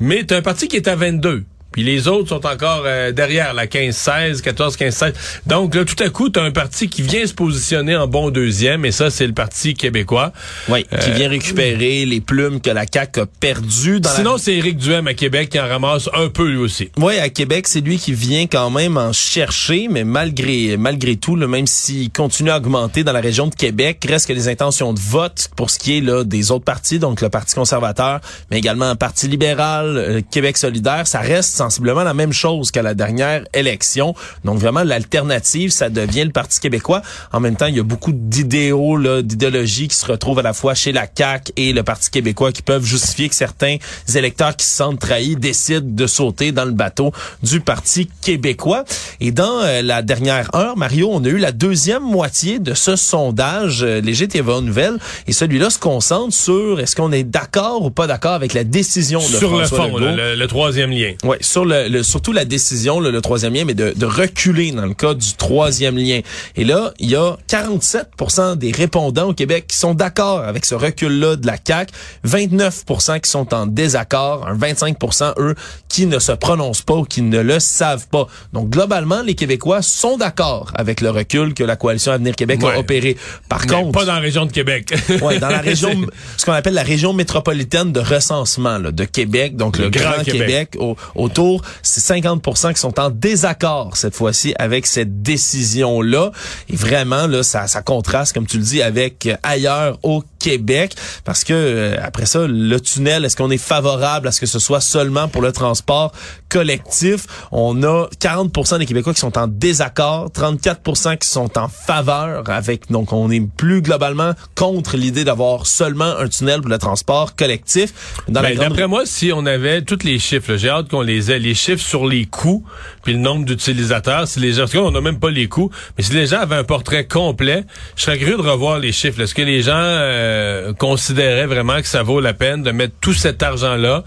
mais 0.00 0.24
t'as 0.24 0.38
un 0.38 0.42
parti 0.42 0.66
qui 0.66 0.76
est 0.76 0.88
à 0.88 0.96
22. 0.96 1.44
Puis 1.74 1.82
les 1.82 2.06
autres 2.06 2.28
sont 2.28 2.46
encore 2.46 2.84
euh, 2.86 3.10
derrière, 3.10 3.52
la 3.52 3.66
15-16, 3.66 4.42
14-15-16. 4.42 5.12
Donc 5.46 5.74
là, 5.74 5.84
tout 5.84 6.00
à 6.00 6.08
coup, 6.08 6.30
tu 6.30 6.38
as 6.38 6.44
un 6.44 6.52
parti 6.52 6.88
qui 6.88 7.02
vient 7.02 7.26
se 7.26 7.34
positionner 7.34 7.96
en 7.96 8.06
bon 8.06 8.30
deuxième, 8.30 8.84
et 8.84 8.92
ça, 8.92 9.10
c'est 9.10 9.26
le 9.26 9.32
Parti 9.32 9.74
québécois. 9.74 10.32
Oui, 10.68 10.86
qui 11.00 11.10
vient 11.10 11.26
euh, 11.26 11.30
récupérer 11.30 12.06
les 12.06 12.20
plumes 12.20 12.60
que 12.60 12.70
la 12.70 12.84
CAQ 12.90 13.22
a 13.22 13.26
perdues. 13.26 13.98
Dans 13.98 14.10
Sinon, 14.10 14.38
c'est 14.38 14.54
Éric 14.54 14.76
Duhem 14.76 15.08
à 15.08 15.14
Québec 15.14 15.48
qui 15.48 15.58
en 15.58 15.66
ramasse 15.66 16.08
un 16.14 16.28
peu 16.28 16.48
lui 16.48 16.58
aussi. 16.58 16.92
Oui, 16.96 17.18
à 17.18 17.28
Québec, 17.28 17.66
c'est 17.66 17.80
lui 17.80 17.98
qui 17.98 18.12
vient 18.12 18.46
quand 18.46 18.70
même 18.70 18.96
en 18.96 19.12
chercher, 19.12 19.88
mais 19.90 20.04
malgré 20.04 20.76
malgré 20.76 21.16
tout, 21.16 21.34
là, 21.34 21.48
même 21.48 21.66
s'il 21.66 22.12
continue 22.12 22.50
à 22.50 22.58
augmenter 22.58 23.02
dans 23.02 23.12
la 23.12 23.20
région 23.20 23.48
de 23.48 23.54
Québec, 23.56 24.06
reste 24.08 24.28
que 24.28 24.32
les 24.32 24.46
intentions 24.46 24.92
de 24.92 25.00
vote 25.00 25.48
pour 25.56 25.70
ce 25.70 25.80
qui 25.80 25.98
est 25.98 26.00
là, 26.00 26.22
des 26.22 26.52
autres 26.52 26.64
partis, 26.64 27.00
donc 27.00 27.20
le 27.20 27.28
Parti 27.28 27.56
conservateur, 27.56 28.20
mais 28.50 28.58
également 28.58 28.90
le 28.90 28.94
Parti 28.94 29.26
libéral, 29.26 29.96
euh, 29.96 30.20
Québec 30.30 30.56
solidaire, 30.56 31.08
ça 31.08 31.18
reste 31.18 31.50
sensiblement 31.64 32.04
la 32.04 32.14
même 32.14 32.32
chose 32.32 32.70
qu'à 32.70 32.82
la 32.82 32.94
dernière 32.94 33.44
élection. 33.54 34.14
Donc 34.44 34.58
vraiment 34.58 34.82
l'alternative, 34.82 35.70
ça 35.70 35.88
devient 35.88 36.24
le 36.24 36.30
Parti 36.30 36.60
québécois. 36.60 37.00
En 37.32 37.40
même 37.40 37.56
temps, 37.56 37.66
il 37.66 37.76
y 37.76 37.80
a 37.80 37.82
beaucoup 37.82 38.12
d'idéaux, 38.12 39.22
d'idéologies 39.22 39.88
qui 39.88 39.96
se 39.96 40.06
retrouvent 40.06 40.40
à 40.40 40.42
la 40.42 40.52
fois 40.52 40.74
chez 40.74 40.92
la 40.92 41.06
CAQ 41.06 41.52
et 41.56 41.72
le 41.72 41.82
Parti 41.82 42.10
québécois 42.10 42.52
qui 42.52 42.62
peuvent 42.62 42.84
justifier 42.84 43.28
que 43.28 43.34
certains 43.34 43.76
électeurs 44.14 44.56
qui 44.56 44.66
se 44.66 44.76
sentent 44.76 45.00
trahis 45.00 45.36
décident 45.36 45.80
de 45.82 46.06
sauter 46.06 46.52
dans 46.52 46.64
le 46.66 46.72
bateau 46.72 47.12
du 47.42 47.60
Parti 47.60 48.10
québécois. 48.22 48.84
Et 49.20 49.30
dans 49.30 49.60
euh, 49.62 49.80
la 49.82 50.02
dernière 50.02 50.54
heure, 50.54 50.76
Mario, 50.76 51.08
on 51.10 51.24
a 51.24 51.28
eu 51.28 51.38
la 51.38 51.52
deuxième 51.52 52.02
moitié 52.02 52.58
de 52.58 52.74
ce 52.74 52.96
sondage 52.96 53.82
euh, 53.82 54.00
léger 54.00 54.28
TVA 54.28 54.60
Nouvelle 54.60 54.98
et 55.26 55.32
celui-là 55.32 55.70
se 55.70 55.78
concentre 55.78 56.34
sur 56.34 56.80
est-ce 56.80 56.94
qu'on 56.94 57.12
est, 57.12 57.24
d'accord 57.24 57.82
ou 57.82 57.90
pas 57.90 58.06
d'accord 58.06 58.32
avec 58.32 58.52
la 58.52 58.64
décision 58.64 59.20
de 59.20 59.24
sur 59.24 59.48
François 59.48 59.86
le 59.86 59.90
fond, 59.90 59.98
le, 59.98 60.34
le, 60.34 60.46
troisième 60.46 60.90
lien. 60.90 61.14
Ouais, 61.24 61.38
sur 61.54 61.64
le, 61.64 62.02
surtout 62.02 62.32
la 62.32 62.44
décision, 62.44 62.98
le, 62.98 63.20
troisième 63.20 63.54
lien, 63.54 63.64
mais 63.64 63.74
de, 63.74 63.92
de, 63.94 64.06
reculer 64.06 64.72
dans 64.72 64.86
le 64.86 64.94
cas 64.94 65.14
du 65.14 65.34
troisième 65.34 65.96
lien. 65.96 66.20
Et 66.56 66.64
là, 66.64 66.92
il 66.98 67.08
y 67.08 67.14
a 67.14 67.36
47% 67.48 68.56
des 68.56 68.72
répondants 68.72 69.28
au 69.28 69.34
Québec 69.34 69.66
qui 69.68 69.76
sont 69.76 69.94
d'accord 69.94 70.40
avec 70.40 70.64
ce 70.64 70.74
recul-là 70.74 71.36
de 71.36 71.46
la 71.46 71.56
CAQ, 71.64 71.92
29% 72.26 73.20
qui 73.20 73.30
sont 73.30 73.54
en 73.54 73.66
désaccord, 73.66 74.48
un 74.48 74.56
25% 74.56 75.34
eux 75.38 75.54
qui 75.88 76.06
ne 76.06 76.18
se 76.18 76.32
prononcent 76.32 76.82
pas 76.82 76.96
ou 76.96 77.04
qui 77.04 77.22
ne 77.22 77.40
le 77.40 77.60
savent 77.60 78.08
pas. 78.08 78.26
Donc 78.52 78.70
globalement, 78.70 79.22
les 79.22 79.36
Québécois 79.36 79.80
sont 79.80 80.16
d'accord 80.16 80.72
avec 80.74 81.00
le 81.00 81.10
recul 81.10 81.54
que 81.54 81.62
la 81.62 81.76
coalition 81.76 82.10
Avenir 82.10 82.34
Québec 82.34 82.64
a 82.64 82.80
opéré. 82.80 83.16
Par 83.48 83.64
contre, 83.64 83.92
pas 83.92 84.04
dans 84.04 84.14
la 84.14 84.20
région 84.20 84.44
de 84.44 84.50
Québec. 84.50 84.92
ouais, 85.22 85.38
dans 85.38 85.50
la 85.50 85.60
région, 85.60 85.94
ce 86.36 86.44
qu'on 86.44 86.52
appelle 86.52 86.74
la 86.74 86.82
région 86.82 87.12
métropolitaine 87.12 87.92
de 87.92 88.00
recensement 88.00 88.78
là, 88.78 88.90
de 88.90 89.04
Québec, 89.04 89.54
donc 89.54 89.78
le, 89.78 89.88
Grand, 89.88 90.24
Québec, 90.24 90.70
au, 90.80 90.96
autour, 91.14 91.43
c'est 91.82 92.00
50 92.00 92.74
qui 92.74 92.80
sont 92.80 92.98
en 93.00 93.10
désaccord 93.10 93.96
cette 93.96 94.14
fois-ci 94.14 94.54
avec 94.58 94.86
cette 94.86 95.22
décision-là. 95.22 96.30
Et 96.68 96.76
vraiment, 96.76 97.26
là, 97.26 97.42
ça, 97.42 97.66
ça 97.66 97.82
contraste, 97.82 98.32
comme 98.32 98.46
tu 98.46 98.58
le 98.58 98.64
dis, 98.64 98.82
avec 98.82 99.28
ailleurs 99.42 99.98
au 100.02 100.22
Québec, 100.38 100.94
parce 101.24 101.42
que 101.44 101.54
euh, 101.54 101.96
après 102.02 102.26
ça, 102.26 102.46
le 102.46 102.80
tunnel, 102.80 103.24
est-ce 103.24 103.36
qu'on 103.36 103.50
est 103.50 103.58
favorable 103.58 104.28
à 104.28 104.32
ce 104.32 104.40
que 104.40 104.46
ce 104.46 104.58
soit 104.58 104.80
seulement 104.80 105.28
pour 105.28 105.40
le 105.40 105.52
transport 105.52 106.12
collectif? 106.50 107.26
On 107.50 107.82
a 107.82 108.08
40% 108.20 108.78
des 108.78 108.86
Québécois 108.86 109.14
qui 109.14 109.20
sont 109.20 109.38
en 109.38 109.46
désaccord, 109.46 110.30
34% 110.30 111.18
qui 111.18 111.28
sont 111.28 111.56
en 111.58 111.68
faveur, 111.68 112.48
avec 112.50 112.90
donc 112.90 113.12
on 113.12 113.30
est 113.30 113.40
plus 113.40 113.80
globalement 113.80 114.32
contre 114.54 114.96
l'idée 114.96 115.24
d'avoir 115.24 115.66
seulement 115.66 116.16
un 116.18 116.28
tunnel 116.28 116.60
pour 116.60 116.70
le 116.70 116.78
transport 116.78 117.36
collectif. 117.36 118.22
Ben, 118.28 118.54
d'après 118.54 118.86
moi, 118.86 119.02
si 119.06 119.32
on 119.32 119.46
avait 119.46 119.82
tous 119.82 120.04
les 120.04 120.18
chiffres, 120.18 120.56
j'ai 120.56 120.68
hâte 120.68 120.88
qu'on 120.88 121.02
les 121.02 121.30
ait, 121.30 121.33
les 121.38 121.54
chiffres 121.54 121.84
sur 121.84 122.06
les 122.06 122.26
coûts, 122.26 122.64
puis 123.02 123.12
le 123.12 123.18
nombre 123.18 123.44
d'utilisateurs, 123.44 124.26
si 124.28 124.40
les 124.40 124.52
gens, 124.52 124.64
on 124.74 124.90
n'a 124.90 125.00
même 125.00 125.18
pas 125.18 125.30
les 125.30 125.48
coûts, 125.48 125.70
mais 125.96 126.04
si 126.04 126.12
les 126.12 126.26
gens 126.26 126.40
avaient 126.40 126.56
un 126.56 126.64
portrait 126.64 127.06
complet, 127.06 127.64
je 127.96 128.02
serais 128.02 128.18
curieux 128.18 128.36
de 128.36 128.42
revoir 128.42 128.78
les 128.78 128.92
chiffres. 128.92 129.20
Est-ce 129.20 129.34
que 129.34 129.42
les 129.42 129.62
gens 129.62 129.72
euh, 129.74 130.72
considéraient 130.74 131.46
vraiment 131.46 131.80
que 131.80 131.88
ça 131.88 132.02
vaut 132.02 132.20
la 132.20 132.34
peine 132.34 132.62
de 132.62 132.70
mettre 132.70 132.94
tout 133.00 133.14
cet 133.14 133.42
argent-là 133.42 134.04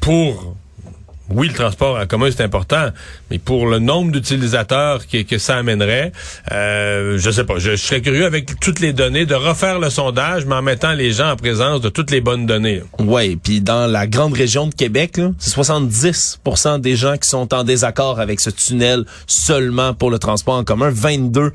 pour 0.00 0.56
oui, 1.34 1.48
le 1.48 1.54
transport 1.54 1.98
en 1.98 2.06
commun, 2.06 2.28
c'est 2.30 2.42
important, 2.42 2.88
mais 3.32 3.38
pour 3.38 3.66
le 3.66 3.78
nombre 3.78 4.12
d'utilisateurs 4.12 5.06
que, 5.06 5.22
que, 5.22 5.38
ça 5.38 5.56
amènerait, 5.56 6.12
euh, 6.52 7.16
je 7.16 7.30
sais 7.30 7.44
pas. 7.44 7.54
Je, 7.56 7.76
serais 7.76 8.02
curieux 8.02 8.26
avec 8.26 8.60
toutes 8.60 8.78
les 8.78 8.92
données 8.92 9.24
de 9.24 9.34
refaire 9.34 9.78
le 9.78 9.88
sondage, 9.88 10.44
mais 10.44 10.56
en 10.56 10.60
mettant 10.60 10.92
les 10.92 11.12
gens 11.12 11.30
en 11.30 11.36
présence 11.36 11.80
de 11.80 11.88
toutes 11.88 12.10
les 12.10 12.20
bonnes 12.20 12.44
données. 12.44 12.82
Oui, 12.98 13.36
puis 13.36 13.62
dans 13.62 13.86
la 13.86 14.06
grande 14.06 14.34
région 14.34 14.66
de 14.66 14.74
Québec, 14.74 15.18
c'est 15.38 15.56
70% 15.56 16.82
des 16.82 16.94
gens 16.94 17.16
qui 17.16 17.26
sont 17.26 17.54
en 17.54 17.64
désaccord 17.64 18.20
avec 18.20 18.38
ce 18.38 18.50
tunnel 18.50 19.06
seulement 19.26 19.94
pour 19.94 20.10
le 20.10 20.18
transport 20.18 20.56
en 20.56 20.64
commun, 20.64 20.90
22% 20.90 21.52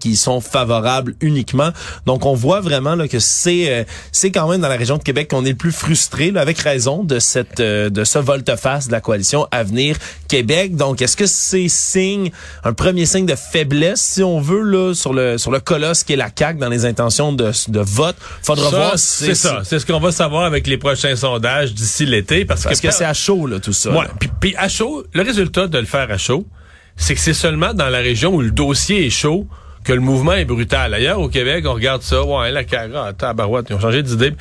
qui 0.00 0.16
sont 0.16 0.40
favorables 0.40 1.14
uniquement. 1.20 1.70
Donc 2.06 2.26
on 2.26 2.34
voit 2.34 2.60
vraiment 2.60 2.96
là, 2.96 3.06
que 3.06 3.20
c'est 3.20 3.70
euh, 3.70 3.84
c'est 4.10 4.32
quand 4.32 4.48
même 4.48 4.60
dans 4.60 4.68
la 4.68 4.76
région 4.76 4.96
de 4.96 5.04
Québec 5.04 5.28
qu'on 5.30 5.44
est 5.44 5.50
le 5.50 5.54
plus 5.54 5.70
frustré, 5.70 6.32
avec 6.34 6.58
raison, 6.58 7.04
de 7.04 7.20
cette 7.20 7.60
euh, 7.60 7.90
de 7.90 8.02
ce 8.02 8.18
volte-face 8.18 8.88
de 8.88 8.92
la 8.92 9.00
coalition 9.00 9.46
Avenir 9.52 9.96
Québec. 10.26 10.74
Donc 10.74 10.95
est-ce 11.02 11.16
que 11.16 11.26
c'est 11.26 11.68
signe, 11.68 12.30
un 12.64 12.72
premier 12.72 13.06
signe 13.06 13.26
de 13.26 13.34
faiblesse, 13.34 14.00
si 14.00 14.22
on 14.22 14.40
veut, 14.40 14.62
là, 14.62 14.94
sur 14.94 15.12
le 15.12 15.38
sur 15.38 15.50
le 15.50 15.60
colosse 15.60 16.04
qui 16.04 16.14
est 16.14 16.16
la 16.16 16.30
CAQ 16.36 16.58
dans 16.58 16.68
les 16.68 16.84
intentions 16.84 17.32
de, 17.32 17.50
de 17.68 17.80
vote? 17.80 18.16
Faudra 18.42 18.70
Ça, 18.70 18.76
voir. 18.76 18.92
c'est 18.98 19.34
ça. 19.34 19.62
C'est 19.64 19.78
ce 19.78 19.86
qu'on 19.86 20.00
va 20.00 20.12
savoir 20.12 20.44
avec 20.44 20.66
les 20.66 20.78
prochains 20.78 21.16
sondages 21.16 21.74
d'ici 21.74 22.06
l'été. 22.06 22.44
Parce, 22.44 22.64
Parce 22.64 22.80
que 22.80 22.90
c'est 22.90 23.04
à 23.04 23.14
chaud, 23.14 23.46
là, 23.46 23.60
tout 23.60 23.72
ça. 23.72 23.90
Ouais, 23.90 24.06
puis, 24.18 24.30
puis 24.40 24.54
à 24.56 24.68
chaud, 24.68 25.04
le 25.12 25.22
résultat 25.22 25.66
de 25.66 25.78
le 25.78 25.86
faire 25.86 26.10
à 26.10 26.18
chaud, 26.18 26.46
c'est 26.96 27.14
que 27.14 27.20
c'est 27.20 27.34
seulement 27.34 27.74
dans 27.74 27.88
la 27.88 27.98
région 27.98 28.34
où 28.34 28.40
le 28.40 28.50
dossier 28.50 29.06
est 29.06 29.10
chaud 29.10 29.46
que 29.84 29.92
le 29.92 30.00
mouvement 30.00 30.32
est 30.32 30.44
brutal. 30.44 30.92
Ailleurs, 30.94 31.20
au 31.20 31.28
Québec, 31.28 31.64
on 31.66 31.74
regarde 31.74 32.02
ça, 32.02 32.22
ouais, 32.24 32.50
la 32.50 32.66
CAQ, 32.66 32.92
ah, 32.96 33.12
tabarouette, 33.16 33.66
ils 33.70 33.76
ont 33.76 33.80
changé 33.80 34.02
d'idée. 34.02 34.32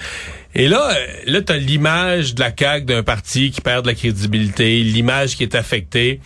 Et 0.56 0.70
là, 0.70 0.90
euh, 0.92 1.08
là, 1.26 1.42
t'as 1.42 1.58
l'image 1.58 2.34
de 2.34 2.40
la 2.40 2.52
CAQ 2.58 2.86
d'un 2.86 3.04
parti 3.04 3.52
qui 3.52 3.60
perd 3.60 3.84
de 3.84 3.90
la 3.90 3.94
crédibilité, 3.94 4.82
l'image 4.84 5.36
qui 5.36 5.44
est 5.44 5.54
affectée. 5.54 6.22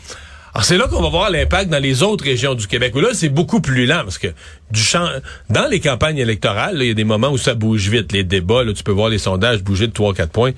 Alors, 0.54 0.66
c'est 0.66 0.78
là 0.78 0.88
qu'on 0.88 1.02
va 1.02 1.10
voir 1.10 1.32
l'impact 1.32 1.70
dans 1.70 1.82
les 1.82 2.04
autres 2.04 2.24
régions 2.24 2.54
du 2.54 2.68
Québec, 2.68 2.96
où 2.96 3.00
là, 3.00 3.10
c'est 3.14 3.30
beaucoup 3.30 3.60
plus 3.60 3.88
lent, 3.88 4.02
parce 4.04 4.20
que 4.20 4.28
du 4.72 4.82
champ, 4.82 5.08
dans 5.50 5.68
les 5.68 5.80
campagnes 5.80 6.18
électorales, 6.18 6.78
il 6.80 6.88
y 6.88 6.92
a 6.92 6.94
des 6.94 7.04
moments 7.04 7.30
où 7.30 7.38
ça 7.38 7.56
bouge 7.56 7.90
vite, 7.90 8.12
les 8.12 8.24
débats, 8.24 8.64
là, 8.64 8.74
tu 8.74 8.84
peux 8.84 8.92
voir 8.92 9.10
les 9.10 9.18
sondages 9.18 9.64
bouger 9.64 9.88
de 9.88 9.94
3-4 9.94 10.28
points. 10.28 10.52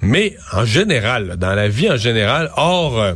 Mais, 0.00 0.36
en 0.52 0.64
général, 0.64 1.28
là, 1.28 1.36
dans 1.36 1.54
la 1.54 1.68
vie 1.68 1.90
en 1.90 1.96
général, 1.96 2.50
hors, 2.56 2.98
euh, 2.98 3.12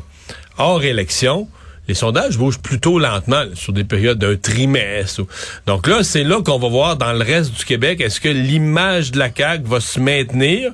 hors 0.58 0.84
élection, 0.84 1.48
les 1.88 1.94
sondages 1.94 2.38
bougent 2.38 2.60
plutôt 2.60 2.98
lentement 2.98 3.44
sur 3.54 3.72
des 3.72 3.84
périodes 3.84 4.18
d'un 4.18 4.36
trimestre. 4.36 5.22
Donc 5.66 5.86
là, 5.86 6.02
c'est 6.02 6.24
là 6.24 6.40
qu'on 6.42 6.58
va 6.58 6.68
voir 6.68 6.96
dans 6.96 7.12
le 7.12 7.24
reste 7.24 7.52
du 7.54 7.64
Québec, 7.64 8.00
est-ce 8.00 8.20
que 8.20 8.28
l'image 8.28 9.12
de 9.12 9.18
la 9.18 9.30
CAQ 9.34 9.64
va 9.66 9.80
se 9.80 9.98
maintenir 9.98 10.72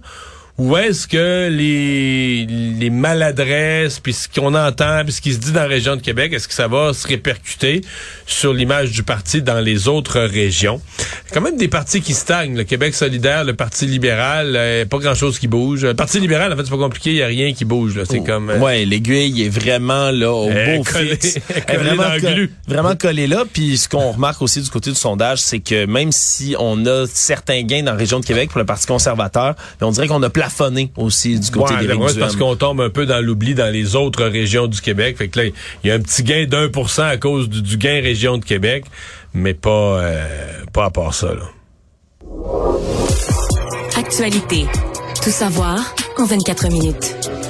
ou 0.59 0.77
est-ce 0.77 1.07
que 1.07 1.49
les, 1.49 2.45
les 2.47 2.91
maladresses, 2.91 4.01
puis 4.01 4.13
ce 4.13 4.29
qu'on 4.29 4.55
entend, 4.55 5.03
puis 5.05 5.13
ce 5.13 5.21
qui 5.21 5.33
se 5.33 5.39
dit 5.39 5.53
dans 5.53 5.61
la 5.63 5.67
région 5.69 5.95
de 5.97 6.01
Québec, 6.03 6.33
est-ce 6.33 6.49
que 6.49 6.55
ça 6.55 6.67
va 6.69 6.93
se 6.93 7.07
répercuter 7.07 7.83
sur 8.27 8.53
l'image 8.53 8.91
du 8.91 9.03
parti 9.05 9.41
dans 9.41 9.61
les 9.61 9.87
autres 9.89 10.19
régions? 10.21 10.81
Quand 11.33 11.41
même 11.41 11.57
des 11.57 11.69
partis 11.69 12.01
qui 12.01 12.13
stagnent. 12.15 12.57
Le 12.57 12.65
Québec 12.65 12.95
solidaire, 12.95 13.45
le 13.45 13.55
Parti 13.55 13.87
libéral, 13.87 14.55
euh, 14.57 14.85
pas 14.85 14.99
grand-chose 14.99 15.39
qui 15.39 15.47
bouge. 15.47 15.85
Le 15.85 15.95
Parti 15.95 16.19
libéral, 16.21 16.53
en 16.53 16.57
fait, 16.57 16.65
c'est 16.65 16.71
pas 16.71 16.77
compliqué, 16.77 17.11
il 17.11 17.17
n'y 17.17 17.23
a 17.23 17.27
rien 17.27 17.53
qui 17.53 17.65
bouge. 17.65 17.97
là. 17.97 18.05
C'est 18.09 18.25
comme... 18.25 18.51
euh, 18.51 18.59
Ouais, 18.59 18.85
l'aiguille 18.85 19.43
est 19.45 19.49
vraiment 19.49 20.11
là 20.11 20.33
au 20.33 20.49
Elle 20.51 20.79
beau 20.79 20.85
collée- 20.85 21.11
fixe. 21.21 21.39
elle 21.69 21.75
est 21.75 21.79
vraiment, 21.79 22.11
co- 22.21 22.53
vraiment 22.67 22.97
collée 22.97 23.27
là. 23.27 23.45
Puis 23.53 23.79
ce 23.79 23.89
qu'on 23.89 24.11
remarque 24.13 24.43
aussi 24.43 24.61
du 24.61 24.71
côté 24.71 24.91
du 24.91 24.97
sondage, 24.97 25.41
c'est 25.41 25.61
que 25.61 25.87
même 25.87 26.11
si 26.11 26.57
on 26.59 26.85
a 26.87 27.07
certains 27.07 27.63
gains 27.63 27.83
dans 27.83 27.93
la 27.93 27.99
région 27.99 28.19
de 28.21 28.25
Québec 28.27 28.51
pour 28.51 28.59
le 28.59 28.67
Parti 28.67 28.87
conservateur, 28.87 29.55
mais 29.81 29.87
on 29.87 29.91
dirait 29.93 30.09
qu'on 30.09 30.23
a 30.23 30.31
plafonné 30.49 30.91
aussi 30.97 31.39
du 31.39 31.51
côté 31.51 31.75
Ouais, 31.75 31.87
des 31.87 31.93
ouais, 31.93 32.09
c'est 32.09 32.19
parce 32.19 32.37
qu'on 32.37 32.57
tombe 32.57 32.81
un 32.81 32.91
peu 32.91 33.07
dans 33.07 33.25
l'oubli 33.25 33.55
dans 33.55 33.73
les 33.73 33.97
autres 33.97 34.25
régions 34.25 34.67
du 34.67 34.81
Québec. 34.81 35.17
Fait 35.17 35.29
que 35.29 35.41
là, 35.41 35.47
il 35.85 35.89
y 35.89 35.91
a 35.91 35.95
un 35.95 36.01
petit 36.01 36.23
gain 36.23 36.47
d'un 36.47 36.69
pour 36.69 36.91
cent 36.91 37.05
à 37.05 37.17
cause 37.17 37.49
du, 37.49 37.63
du 37.63 37.77
gain 37.77 38.01
région 38.03 38.39
de 38.39 38.45
Québec, 38.45 38.85
mais 39.35 39.55
pas, 39.55 40.01
euh, 40.01 40.27
pas 40.73 40.87
à 40.87 40.91
part 40.91 41.15
ça. 41.15 41.35
Là. 41.35 41.43
Actualité. 43.97 44.67
Tout 45.23 45.31
savoir 45.31 45.79
en 46.17 46.25
24 46.25 46.71
minutes. 46.71 47.48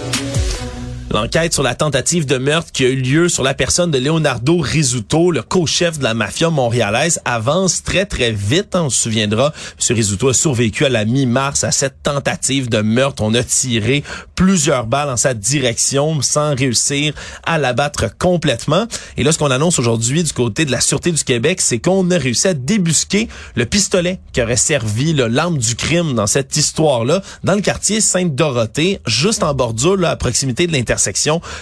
L'enquête 1.11 1.55
sur 1.55 1.63
la 1.63 1.75
tentative 1.75 2.27
de 2.27 2.37
meurtre 2.37 2.71
qui 2.71 2.85
a 2.85 2.89
eu 2.89 2.97
lieu 2.97 3.29
sur 3.31 3.43
la 3.43 3.55
personne 3.55 3.91
de 3.91 3.97
Leonardo 3.99 4.59
Rizzuto, 4.59 5.31
le 5.31 5.41
co-chef 5.41 5.99
de 5.99 6.05
la 6.05 6.13
mafia 6.13 6.51
montréalaise, 6.51 7.19
avance 7.25 7.83
très 7.83 8.05
très 8.05 8.31
vite. 8.31 8.75
hein. 8.75 8.83
On 8.83 8.91
se 8.91 9.05
souviendra, 9.05 9.55
M. 9.81 9.97
Rizzuto 9.97 10.29
a 10.29 10.35
survécu 10.35 10.85
à 10.85 10.91
la 10.91 11.07
mi-mars 11.07 11.65
à 11.65 11.71
cette 11.71 12.03
tentative 12.03 12.69
de 12.69 12.83
meurtre. 12.83 13.23
On 13.23 13.33
a 13.33 13.43
tiré 13.43 14.05
plusieurs 14.35 14.87
balles 14.87 15.09
en 15.09 15.17
sa 15.17 15.33
direction 15.33 16.21
sans 16.21 16.55
réussir 16.55 17.15
à 17.47 17.57
l'abattre 17.57 18.15
complètement. 18.19 18.87
Et 19.17 19.25
là, 19.25 19.33
ce 19.33 19.39
qu'on 19.39 19.51
annonce 19.51 19.79
aujourd'hui 19.79 20.23
du 20.23 20.35
côté 20.35 20.67
de 20.67 20.71
la 20.71 20.83
Sûreté 20.83 21.11
du 21.11 21.25
Québec, 21.25 21.63
c'est 21.63 21.79
qu'on 21.79 22.11
a 22.11 22.19
réussi 22.19 22.49
à 22.49 22.55
débusquer 22.55 23.29
le 23.55 23.65
pistolet 23.65 24.21
qui 24.35 24.43
aurait 24.43 24.57
servi 24.57 25.15
l'arme 25.15 25.57
du 25.57 25.75
crime 25.75 26.13
dans 26.15 26.27
cette 26.27 26.55
histoire-là, 26.55 27.23
dans 27.45 27.55
le 27.55 27.63
quartier 27.63 28.03
Sainte-Dorothée, 28.03 29.01
juste 29.07 29.43
en 29.43 29.55
bordure, 29.55 29.97
là, 29.97 30.11
à 30.11 30.17
proximité 30.17 30.67
de 30.67 30.73
l'intersection 30.73 30.98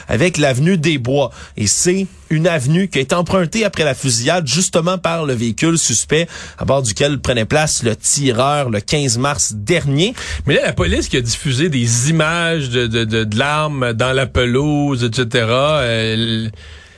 avec 0.09 0.39
l'avenue 0.39 0.77
des 0.79 0.99
Bois. 0.99 1.31
Et 1.57 1.67
c'est 1.67 2.07
une 2.31 2.47
avenue 2.49 2.89
qui 2.89 2.99
a 2.99 3.03
été 3.03 3.15
empruntée 3.15 3.65
après 3.65 3.85
la 3.85 3.95
fusillade 3.95 4.47
justement 4.49 4.99
par 4.99 5.25
le 5.27 5.33
véhicule 5.35 5.79
suspect 5.79 6.27
à 6.59 6.65
bord 6.65 6.83
duquel 6.83 7.21
prenait 7.21 7.45
place 7.45 7.83
le 7.85 7.95
tireur 7.95 8.69
le 8.71 8.81
15 8.81 9.19
mars 9.19 9.53
dernier. 9.55 10.15
Mais 10.47 10.55
là, 10.55 10.63
la 10.67 10.73
police 10.73 11.09
qui 11.09 11.17
a 11.17 11.21
diffusé 11.21 11.69
des 11.69 12.11
images 12.11 12.69
de, 12.71 12.87
de, 12.87 13.05
de, 13.05 13.25
de 13.25 13.39
l'arme 13.39 13.93
dans 13.93 14.13
la 14.13 14.27
pelouse, 14.27 15.05
etc. 15.05 15.45
euh, 15.49 16.49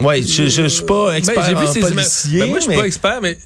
Ouais, 0.00 0.22
je, 0.22 0.44
je, 0.44 0.62
je 0.62 0.66
suis 0.68 0.84
pas 0.84 1.12
expert 1.16 1.34
Ben, 1.36 1.44
j'ai 1.46 1.54
vu 1.54 1.66
en 1.66 1.72
ces 1.72 1.78
images. 1.80 1.92
policier, 1.92 2.38
Ben, 2.40 2.48
moi, 2.48 2.58
je 2.58 2.62
suis 2.62 2.70
mais- 2.70 2.76
pas 2.78 2.86
expert, 2.86 3.18
mais 3.20 3.36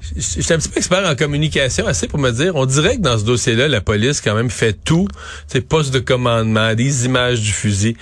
je 0.00 0.20
je 0.20 0.40
suis 0.42 0.52
un 0.52 0.58
petit 0.58 0.68
peu 0.70 0.78
expert 0.78 1.06
en 1.08 1.14
communication, 1.14 1.86
assez 1.86 2.08
pour 2.08 2.18
me 2.18 2.30
dire, 2.30 2.56
on 2.56 2.64
dirait 2.66 2.96
que 2.96 3.02
dans 3.02 3.18
ce 3.18 3.24
dossier-là, 3.24 3.68
la 3.68 3.80
police 3.82 4.20
quand 4.22 4.34
même 4.34 4.48
fait 4.50 4.72
tout, 4.72 5.06
c'est 5.46 5.60
poste 5.60 5.92
de 5.92 5.98
commandement, 6.00 6.74
des 6.74 7.04
images 7.04 7.40
du 7.42 7.52
fusil. 7.52 7.96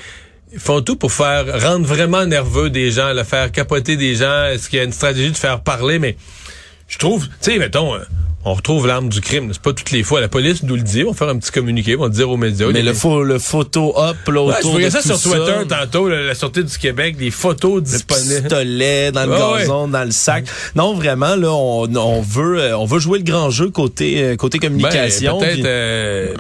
Ils 0.53 0.59
font 0.59 0.81
tout 0.81 0.97
pour 0.97 1.13
faire 1.13 1.61
rendre 1.63 1.87
vraiment 1.87 2.25
nerveux 2.25 2.71
des 2.71 2.91
gens, 2.91 3.13
le 3.13 3.25
faire 3.25 3.53
capoter 3.53 3.97
des 3.97 4.15
gens. 4.15 4.47
Est-ce 4.47 4.71
qu'il 4.71 4.79
y 4.79 4.81
a 4.81 4.85
une 4.85 4.93
stratégie 4.93 5.31
de 5.31 5.37
faire 5.37 5.61
parler, 5.61 5.99
mais 5.99 6.17
je 6.89 6.99
trouve, 6.99 7.27
tu 7.27 7.33
sais, 7.41 7.59
mettons, 7.59 7.95
euh, 7.95 8.01
on 8.45 8.55
retrouve 8.55 8.87
l'arme 8.87 9.09
du 9.09 9.21
crime. 9.21 9.51
C'est 9.53 9.61
pas 9.61 9.73
toutes 9.73 9.91
les 9.91 10.03
fois. 10.03 10.21
La 10.21 10.29
police 10.29 10.63
nous 10.63 10.77
le 10.77 10.83
dit. 10.83 11.03
On 11.05 11.11
va 11.11 11.17
faire 11.17 11.29
un 11.29 11.37
petit 11.39 11.51
communiqué. 11.51 11.97
On 11.97 12.03
va 12.03 12.09
dire 12.09 12.31
aux 12.31 12.37
médias. 12.37 12.69
Mais 12.73 12.83
le, 12.83 12.95
photo 13.39 13.95
up 14.01 14.17
là, 14.29 14.43
Ouais, 14.43 14.55
autour 14.57 14.63
je 14.63 14.69
voyais 14.69 14.87
de 14.87 14.91
ça 14.93 15.03
tout 15.03 15.17
sur 15.19 15.33
Twitter 15.33 15.67
tantôt, 15.69 16.09
la, 16.09 16.23
la 16.23 16.35
Sûreté 16.35 16.63
du 16.63 16.79
Québec, 16.79 17.17
des 17.17 17.31
photos 17.31 17.77
le 17.77 17.81
disponibles. 17.83 18.43
pistolet 18.43 19.13
dans 19.13 19.27
le 19.27 19.33
Ah 19.35 19.53
ouais. 19.53 19.59
gazon, 19.61 19.89
dans 19.89 20.05
le 20.05 20.11
sac. 20.13 20.45
Non, 20.77 20.95
vraiment 20.95 21.35
là, 21.37 21.53
on, 21.53 21.95
on 21.95 22.23
veut 22.23 22.59
euh, 22.61 22.79
on 22.79 22.85
veut 22.87 23.01
jouer 23.01 23.19
le 23.19 23.25
grand 23.25 23.51
jeu 23.51 23.71
côté 23.71 24.23
euh, 24.23 24.37
côté 24.37 24.59
communication. 24.59 25.39
Ben, 25.41 25.47
peut-être 25.49 25.67
euh, 25.67 26.35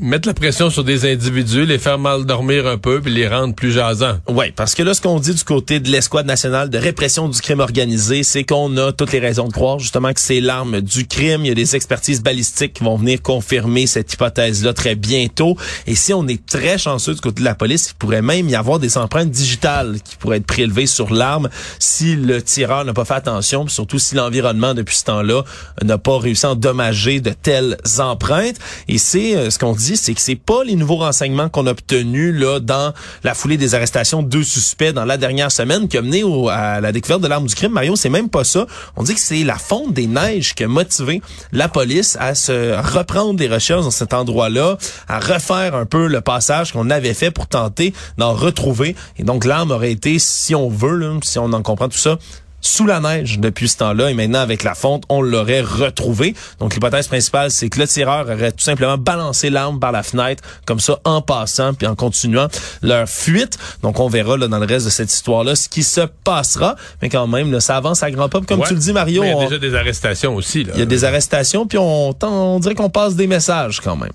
mettre 0.00 0.26
la 0.26 0.34
pression 0.34 0.70
sur 0.70 0.84
des 0.84 1.10
individus, 1.10 1.64
les 1.66 1.78
faire 1.78 1.98
mal 1.98 2.24
dormir 2.24 2.66
un 2.66 2.78
peu, 2.78 3.00
puis 3.00 3.12
les 3.12 3.28
rendre 3.28 3.54
plus 3.54 3.70
jasants. 3.72 4.16
Oui, 4.28 4.46
parce 4.56 4.74
que 4.74 4.82
là, 4.82 4.94
ce 4.94 5.00
qu'on 5.00 5.20
dit 5.20 5.34
du 5.34 5.44
côté 5.44 5.80
de 5.80 5.90
l'escouade 5.90 6.26
nationale 6.26 6.70
de 6.70 6.78
répression 6.78 7.28
du 7.28 7.40
crime 7.40 7.60
organisé, 7.60 8.22
c'est 8.22 8.44
qu'on 8.44 8.76
a 8.78 8.92
toutes 8.92 9.12
les 9.12 9.20
raisons 9.20 9.46
de 9.48 9.52
croire 9.52 9.78
justement 9.78 10.12
que 10.12 10.20
c'est 10.20 10.40
l'arme 10.40 10.80
du 10.80 11.06
crime. 11.06 11.41
Il 11.44 11.48
y 11.48 11.52
a 11.52 11.54
des 11.54 11.76
expertises 11.76 12.22
balistiques 12.22 12.74
qui 12.74 12.84
vont 12.84 12.96
venir 12.96 13.20
confirmer 13.22 13.86
cette 13.86 14.12
hypothèse-là 14.12 14.72
très 14.72 14.94
bientôt. 14.94 15.56
Et 15.86 15.94
si 15.94 16.12
on 16.12 16.26
est 16.28 16.44
très 16.46 16.78
chanceux 16.78 17.14
du 17.14 17.20
côté 17.20 17.40
de 17.40 17.44
la 17.44 17.54
police, 17.54 17.90
il 17.90 17.94
pourrait 17.94 18.22
même 18.22 18.48
y 18.48 18.54
avoir 18.54 18.78
des 18.78 18.98
empreintes 18.98 19.30
digitales 19.30 19.98
qui 20.04 20.16
pourraient 20.16 20.38
être 20.38 20.46
prélevées 20.46 20.86
sur 20.86 21.12
l'arme 21.12 21.48
si 21.78 22.16
le 22.16 22.42
tireur 22.42 22.84
n'a 22.84 22.92
pas 22.92 23.04
fait 23.04 23.14
attention, 23.14 23.64
puis 23.64 23.74
surtout 23.74 23.98
si 23.98 24.14
l'environnement 24.14 24.74
depuis 24.74 24.96
ce 24.96 25.04
temps-là 25.04 25.42
n'a 25.82 25.98
pas 25.98 26.18
réussi 26.18 26.46
à 26.46 26.50
endommager 26.50 27.20
de 27.20 27.30
telles 27.30 27.76
empreintes. 27.98 28.56
Et 28.88 28.98
c'est 28.98 29.36
euh, 29.36 29.50
ce 29.50 29.58
qu'on 29.58 29.74
dit, 29.74 29.96
c'est 29.96 30.14
que 30.14 30.20
c'est 30.20 30.36
pas 30.36 30.64
les 30.64 30.76
nouveaux 30.76 30.96
renseignements 30.96 31.48
qu'on 31.48 31.66
a 31.66 31.72
obtenus 31.72 32.34
là 32.34 32.60
dans 32.60 32.92
la 33.24 33.34
foulée 33.34 33.56
des 33.56 33.74
arrestations 33.74 34.22
de 34.22 34.28
deux 34.28 34.44
suspects 34.44 34.92
dans 34.92 35.04
la 35.04 35.16
dernière 35.16 35.50
semaine 35.50 35.88
qui 35.88 35.96
a 35.98 36.02
mené 36.02 36.22
à 36.50 36.80
la 36.80 36.92
découverte 36.92 37.20
de 37.20 37.28
l'arme 37.28 37.46
du 37.46 37.54
crime. 37.54 37.72
Mario, 37.72 37.96
c'est 37.96 38.08
même 38.08 38.28
pas 38.28 38.44
ça. 38.44 38.66
On 38.96 39.02
dit 39.02 39.14
que 39.14 39.20
c'est 39.20 39.44
la 39.44 39.56
fonte 39.56 39.92
des 39.92 40.06
neiges 40.06 40.54
qui 40.54 40.64
a 40.64 40.68
motivé 40.68 41.22
la 41.52 41.68
police 41.68 42.16
à 42.20 42.34
se 42.34 42.74
reprendre 42.94 43.34
des 43.34 43.48
recherches 43.48 43.84
dans 43.84 43.90
cet 43.90 44.14
endroit-là, 44.14 44.76
à 45.08 45.20
refaire 45.20 45.74
un 45.74 45.86
peu 45.86 46.06
le 46.06 46.20
passage 46.20 46.72
qu'on 46.72 46.90
avait 46.90 47.14
fait 47.14 47.30
pour 47.30 47.46
tenter 47.46 47.92
d'en 48.18 48.32
retrouver. 48.32 48.96
Et 49.18 49.24
donc 49.24 49.44
l'arme 49.44 49.70
aurait 49.70 49.92
été, 49.92 50.18
si 50.18 50.54
on 50.54 50.68
veut, 50.68 51.18
si 51.22 51.38
on 51.38 51.52
en 51.52 51.62
comprend 51.62 51.88
tout 51.88 51.98
ça, 51.98 52.18
sous 52.62 52.86
la 52.86 53.00
neige 53.00 53.38
depuis 53.40 53.68
ce 53.68 53.76
temps-là 53.78 54.10
et 54.10 54.14
maintenant 54.14 54.38
avec 54.40 54.62
la 54.62 54.74
fonte, 54.74 55.02
on 55.10 55.20
l'aurait 55.20 55.60
retrouvé. 55.60 56.34
Donc 56.60 56.72
l'hypothèse 56.74 57.08
principale, 57.08 57.50
c'est 57.50 57.68
que 57.68 57.78
le 57.80 57.86
tireur 57.88 58.26
aurait 58.28 58.52
tout 58.52 58.60
simplement 58.64 58.96
balancé 58.96 59.50
l'arme 59.50 59.78
par 59.80 59.92
la 59.92 60.02
fenêtre 60.02 60.42
comme 60.64 60.80
ça 60.80 60.98
en 61.04 61.20
passant 61.20 61.74
puis 61.74 61.86
en 61.86 61.94
continuant 61.96 62.46
leur 62.80 63.08
fuite. 63.08 63.58
Donc 63.82 63.98
on 64.00 64.08
verra 64.08 64.36
là 64.36 64.48
dans 64.48 64.58
le 64.58 64.66
reste 64.66 64.86
de 64.86 64.90
cette 64.90 65.12
histoire-là 65.12 65.56
ce 65.56 65.68
qui 65.68 65.82
se 65.82 66.02
passera, 66.24 66.76
mais 67.02 67.08
quand 67.08 67.26
même 67.26 67.50
là, 67.52 67.60
ça 67.60 67.76
avance 67.76 68.02
à 68.02 68.10
grands 68.10 68.28
pas. 68.28 68.40
Comme 68.40 68.60
Ouais. 68.60 68.68
tu 68.68 68.74
le 68.74 68.80
dis 68.80 68.92
Mario, 68.92 69.24
il 69.24 69.28
y 69.28 69.32
a 69.32 69.36
on- 69.36 69.42
déjà 69.44 69.58
des 69.58 69.74
arrestations 69.74 70.34
aussi. 70.36 70.62
Là. 70.64 70.72
il 70.74 70.78
y 70.78 70.82
a 70.82 70.86
des 70.86 71.04
arrestations 71.04 71.66
puis 71.66 71.78
on, 71.78 72.14
on 72.22 72.58
dirait 72.60 72.74
qu'on 72.76 72.90
passe 72.90 73.16
des 73.16 73.26
messages 73.26 73.80
quand 73.80 73.96
même. 73.96 74.12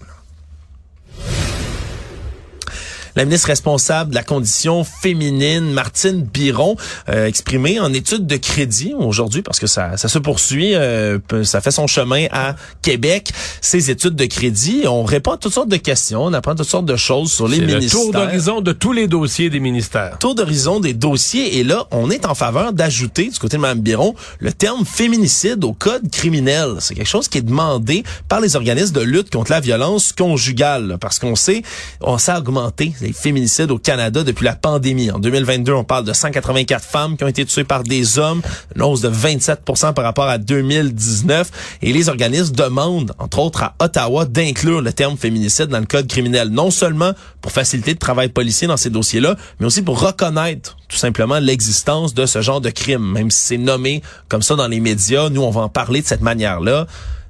La 3.17 3.25
ministre 3.25 3.47
responsable 3.47 4.11
de 4.11 4.15
la 4.15 4.21
condition 4.21 4.83
féminine, 4.83 5.71
Martine 5.71 6.21
Biron, 6.21 6.75
euh, 7.09 7.25
exprimée 7.25 7.79
en 7.79 7.91
études 7.91 8.27
de 8.27 8.37
crédit 8.37 8.93
aujourd'hui, 8.95 9.41
parce 9.41 9.59
que 9.59 9.65
ça, 9.65 9.97
ça 9.97 10.07
se 10.07 10.19
poursuit, 10.19 10.75
euh, 10.75 11.17
ça 11.43 11.59
fait 11.59 11.71
son 11.71 11.87
chemin 11.87 12.27
à 12.31 12.55
Québec, 12.83 13.31
ces 13.59 13.89
études 13.89 14.15
de 14.15 14.25
crédit. 14.25 14.83
On 14.85 15.03
répond 15.03 15.31
à 15.31 15.37
toutes 15.37 15.51
sortes 15.53 15.67
de 15.67 15.77
questions, 15.77 16.25
on 16.25 16.33
apprend 16.33 16.53
toutes 16.53 16.69
sortes 16.69 16.85
de 16.85 16.95
choses 16.95 17.31
sur 17.31 17.47
les 17.47 17.55
C'est 17.55 17.61
le 17.65 17.73
ministères. 17.77 17.99
tour 18.01 18.11
d'horizon 18.11 18.61
de 18.61 18.71
tous 18.71 18.93
les 18.93 19.07
dossiers 19.07 19.49
des 19.49 19.59
ministères. 19.59 20.19
Tour 20.19 20.35
d'horizon 20.35 20.79
des 20.79 20.93
dossiers. 20.93 21.57
Et 21.57 21.63
là, 21.63 21.87
on 21.89 22.11
est 22.11 22.23
en 22.27 22.35
faveur 22.35 22.71
d'ajouter, 22.71 23.29
du 23.29 23.39
côté 23.39 23.57
de 23.57 23.61
Mme 23.63 23.79
Biron, 23.79 24.13
le 24.37 24.53
terme 24.53 24.85
féminicide 24.85 25.63
au 25.63 25.73
code 25.73 26.07
criminel. 26.11 26.75
C'est 26.81 26.93
quelque 26.93 27.09
chose 27.09 27.27
qui 27.27 27.39
est 27.39 27.41
demandé 27.41 28.03
par 28.29 28.41
les 28.41 28.55
organismes 28.55 28.93
de 28.93 29.01
lutte 29.01 29.31
contre 29.33 29.49
la 29.49 29.59
violence 29.59 30.13
conjugale. 30.13 30.85
là, 30.89 30.97
Parce 30.99 31.17
qu'on 31.17 31.35
sait, 31.35 31.63
on 32.01 32.19
s'est 32.19 32.35
augmenté 32.35 32.93
les 33.07 33.13
féminicides 33.13 33.71
au 33.71 33.77
Canada 33.77 34.25
depuis 34.25 34.43
la 34.43 34.55
pandémie. 34.55 35.11
En 35.11 35.19
2022, 35.19 35.71
on 35.71 35.85
parle 35.85 36.03
de 36.03 36.11
184 36.11 36.83
femmes 36.83 37.15
qui 37.15 37.23
ont 37.23 37.27
été 37.27 37.45
tuées 37.45 37.63
par 37.63 37.83
des 37.83 38.19
hommes, 38.19 38.41
une 38.75 38.81
hausse 38.81 38.99
de 38.99 39.07
27 39.07 39.61
par 39.95 40.03
rapport 40.03 40.27
à 40.27 40.37
2019. 40.37 41.77
Et 41.83 41.93
les 41.93 42.09
organismes 42.09 42.53
demandent, 42.53 43.13
entre 43.17 43.39
autres 43.39 43.63
à 43.63 43.75
Ottawa, 43.79 44.25
d'inclure 44.25 44.81
le 44.81 44.91
terme 44.91 45.15
féminicide 45.15 45.67
dans 45.67 45.79
le 45.79 45.85
code 45.85 46.07
criminel. 46.07 46.49
Non 46.49 46.69
seulement 46.69 47.13
pour 47.41 47.53
faciliter 47.53 47.91
le 47.91 47.97
travail 47.97 48.27
policier 48.27 48.67
dans 48.67 48.77
ces 48.77 48.89
dossiers-là, 48.89 49.37
mais 49.61 49.67
aussi 49.67 49.81
pour 49.81 50.01
reconnaître 50.01 50.75
tout 50.89 50.97
simplement 50.97 51.39
l'existence 51.39 52.13
de 52.13 52.25
ce 52.25 52.41
genre 52.41 52.59
de 52.59 52.69
crime. 52.69 53.13
Même 53.13 53.31
si 53.31 53.39
c'est 53.39 53.57
nommé 53.57 54.01
comme 54.27 54.41
ça 54.41 54.55
dans 54.55 54.67
les 54.67 54.81
médias, 54.81 55.29
nous, 55.29 55.43
on 55.43 55.51
va 55.51 55.61
en 55.61 55.69
parler 55.69 56.01
de 56.01 56.07
cette 56.07 56.21
manière-là. 56.21 56.87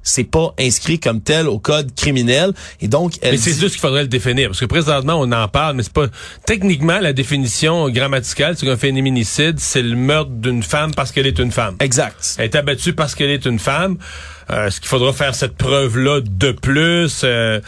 C'est 0.09 0.23
pas 0.23 0.53
inscrit 0.59 0.99
comme 0.99 1.21
tel 1.21 1.47
au 1.47 1.59
code 1.59 1.93
criminel. 1.95 2.53
Et 2.81 2.87
donc, 2.87 3.13
elle 3.21 3.31
Mais 3.31 3.37
c'est 3.37 3.51
dit- 3.51 3.59
juste 3.59 3.73
qu'il 3.73 3.81
faudrait 3.81 4.03
le 4.03 4.07
définir. 4.07 4.49
Parce 4.49 4.59
que 4.61 4.65
présentement, 4.65 5.15
on 5.19 5.31
en 5.31 5.47
parle, 5.47 5.75
mais 5.75 5.83
c'est 5.83 5.91
pas. 5.93 6.07
Techniquement, 6.45 6.99
la 6.99 7.11
définition 7.13 7.89
grammaticale, 7.89 8.55
c'est 8.57 8.65
qu'un 8.65 8.77
féminicide, 8.77 9.59
c'est 9.59 9.81
le 9.81 9.95
meurtre 9.95 10.31
d'une 10.31 10.63
femme 10.63 10.93
parce 10.95 11.11
qu'elle 11.11 11.27
est 11.27 11.39
une 11.39 11.51
femme. 11.51 11.75
Exact. 11.81 12.35
Elle 12.37 12.45
est 12.45 12.55
abattue 12.55 12.93
parce 12.93 13.15
qu'elle 13.15 13.31
est 13.31 13.45
une 13.45 13.59
femme. 13.59 13.97
Euh, 14.49 14.67
Est-ce 14.67 14.79
qu'il 14.79 14.87
faudra 14.87 15.11
faire 15.11 15.35
cette 15.35 15.57
preuve-là 15.57 16.21
de 16.21 16.51
plus? 16.53 17.21
Euh, 17.25 17.59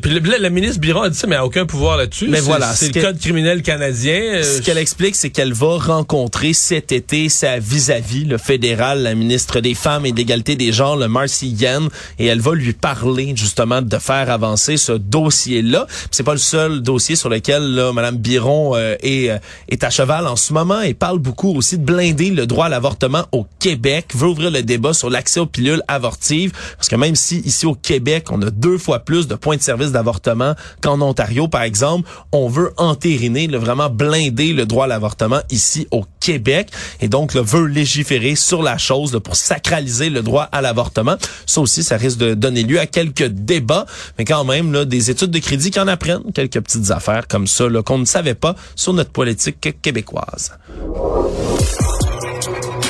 puis 0.00 0.10
la 0.38 0.50
ministre 0.50 0.80
Biron 0.80 1.02
a 1.02 1.10
dit 1.10 1.18
ça, 1.18 1.26
mais 1.26 1.34
elle 1.34 1.42
a 1.42 1.46
aucun 1.46 1.66
pouvoir 1.66 1.96
là-dessus. 1.96 2.28
Mais 2.28 2.40
voilà, 2.40 2.72
C'est 2.74 2.92
ce 2.92 2.98
le 2.98 3.04
code 3.04 3.18
criminel 3.18 3.62
canadien. 3.62 4.20
Euh, 4.20 4.42
Ce 4.42 4.62
qu'elle 4.62 4.78
explique, 4.78 5.16
c'est 5.16 5.30
qu'elle 5.30 5.52
va 5.52 5.78
rencontrer 5.78 6.52
cet 6.52 6.92
été 6.92 7.28
sa 7.28 7.58
vis-à-vis, 7.58 8.24
le 8.24 8.38
fédéral, 8.38 9.02
la 9.02 9.14
ministre 9.14 9.60
des 9.60 9.74
Femmes 9.74 10.06
et 10.06 10.12
de 10.12 10.16
l'égalité 10.16 10.56
des 10.56 10.72
genres, 10.72 10.96
le 10.96 11.08
Marcy 11.08 11.48
Yen, 11.48 11.88
et 12.18 12.26
elle 12.26 12.40
va 12.40 12.54
lui 12.54 12.72
parler 12.72 13.32
justement 13.36 13.82
de 13.82 13.98
faire 13.98 14.30
avancer 14.30 14.76
ce 14.76 14.92
dossier-là. 14.92 15.86
C'est 16.10 16.22
pas 16.22 16.32
le 16.32 16.38
seul 16.38 16.82
dossier 16.82 17.16
sur 17.16 17.28
lequel 17.28 17.74
là, 17.74 17.92
Mme 17.92 18.16
Biron 18.16 18.76
euh, 18.76 18.96
est, 19.02 19.30
euh, 19.30 19.38
est 19.68 19.84
à 19.84 19.90
cheval 19.90 20.26
en 20.26 20.36
ce 20.36 20.52
moment 20.52 20.80
et 20.80 20.94
parle 20.94 21.18
beaucoup 21.18 21.54
aussi 21.54 21.78
de 21.78 21.84
blinder 21.84 22.30
le 22.30 22.46
droit 22.46 22.66
à 22.66 22.68
l'avortement 22.68 23.24
au 23.32 23.46
Québec, 23.58 24.06
veut 24.14 24.28
ouvrir 24.28 24.50
le 24.50 24.62
débat 24.62 24.92
sur 24.92 25.10
l'accès 25.10 25.40
aux 25.40 25.46
pilules 25.46 25.82
avortives, 25.88 26.52
parce 26.76 26.88
que 26.88 26.96
même 26.96 27.16
si 27.16 27.38
ici 27.40 27.66
au 27.66 27.74
Québec, 27.74 28.26
on 28.30 28.40
a 28.42 28.50
deux 28.50 28.78
fois 28.78 29.00
plus 29.00 29.26
de 29.26 29.34
points 29.34 29.56
de 29.56 29.59
service 29.62 29.92
d'avortement 29.92 30.54
qu'en 30.82 31.00
Ontario, 31.00 31.48
par 31.48 31.62
exemple, 31.62 32.08
on 32.32 32.48
veut 32.48 32.72
entériner, 32.76 33.46
vraiment 33.48 33.90
blinder 33.90 34.52
le 34.52 34.66
droit 34.66 34.84
à 34.84 34.88
l'avortement 34.88 35.40
ici 35.50 35.86
au 35.90 36.04
Québec, 36.20 36.70
et 37.00 37.08
donc 37.08 37.34
là, 37.34 37.42
veut 37.42 37.66
légiférer 37.66 38.34
sur 38.34 38.62
la 38.62 38.78
chose 38.78 39.18
pour 39.22 39.36
sacraliser 39.36 40.10
le 40.10 40.22
droit 40.22 40.48
à 40.52 40.60
l'avortement. 40.60 41.16
Ça 41.46 41.60
aussi, 41.60 41.82
ça 41.82 41.96
risque 41.96 42.18
de 42.18 42.34
donner 42.34 42.62
lieu 42.62 42.78
à 42.78 42.86
quelques 42.86 43.26
débats, 43.26 43.86
mais 44.18 44.24
quand 44.24 44.44
même, 44.44 44.72
là, 44.72 44.84
des 44.84 45.10
études 45.10 45.30
de 45.30 45.38
crédit 45.38 45.70
qui 45.70 45.80
en 45.80 45.88
apprennent 45.88 46.32
quelques 46.34 46.60
petites 46.60 46.90
affaires 46.90 47.26
comme 47.28 47.46
ça 47.46 47.64
qu'on 47.84 47.98
ne 47.98 48.04
savait 48.04 48.34
pas 48.34 48.54
sur 48.76 48.92
notre 48.92 49.10
politique 49.10 49.80
québécoise. 49.82 50.52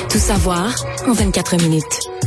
Tout 0.09 0.19
savoir 0.19 0.73
en 1.07 1.13
24 1.13 1.57
minutes. 1.57 2.20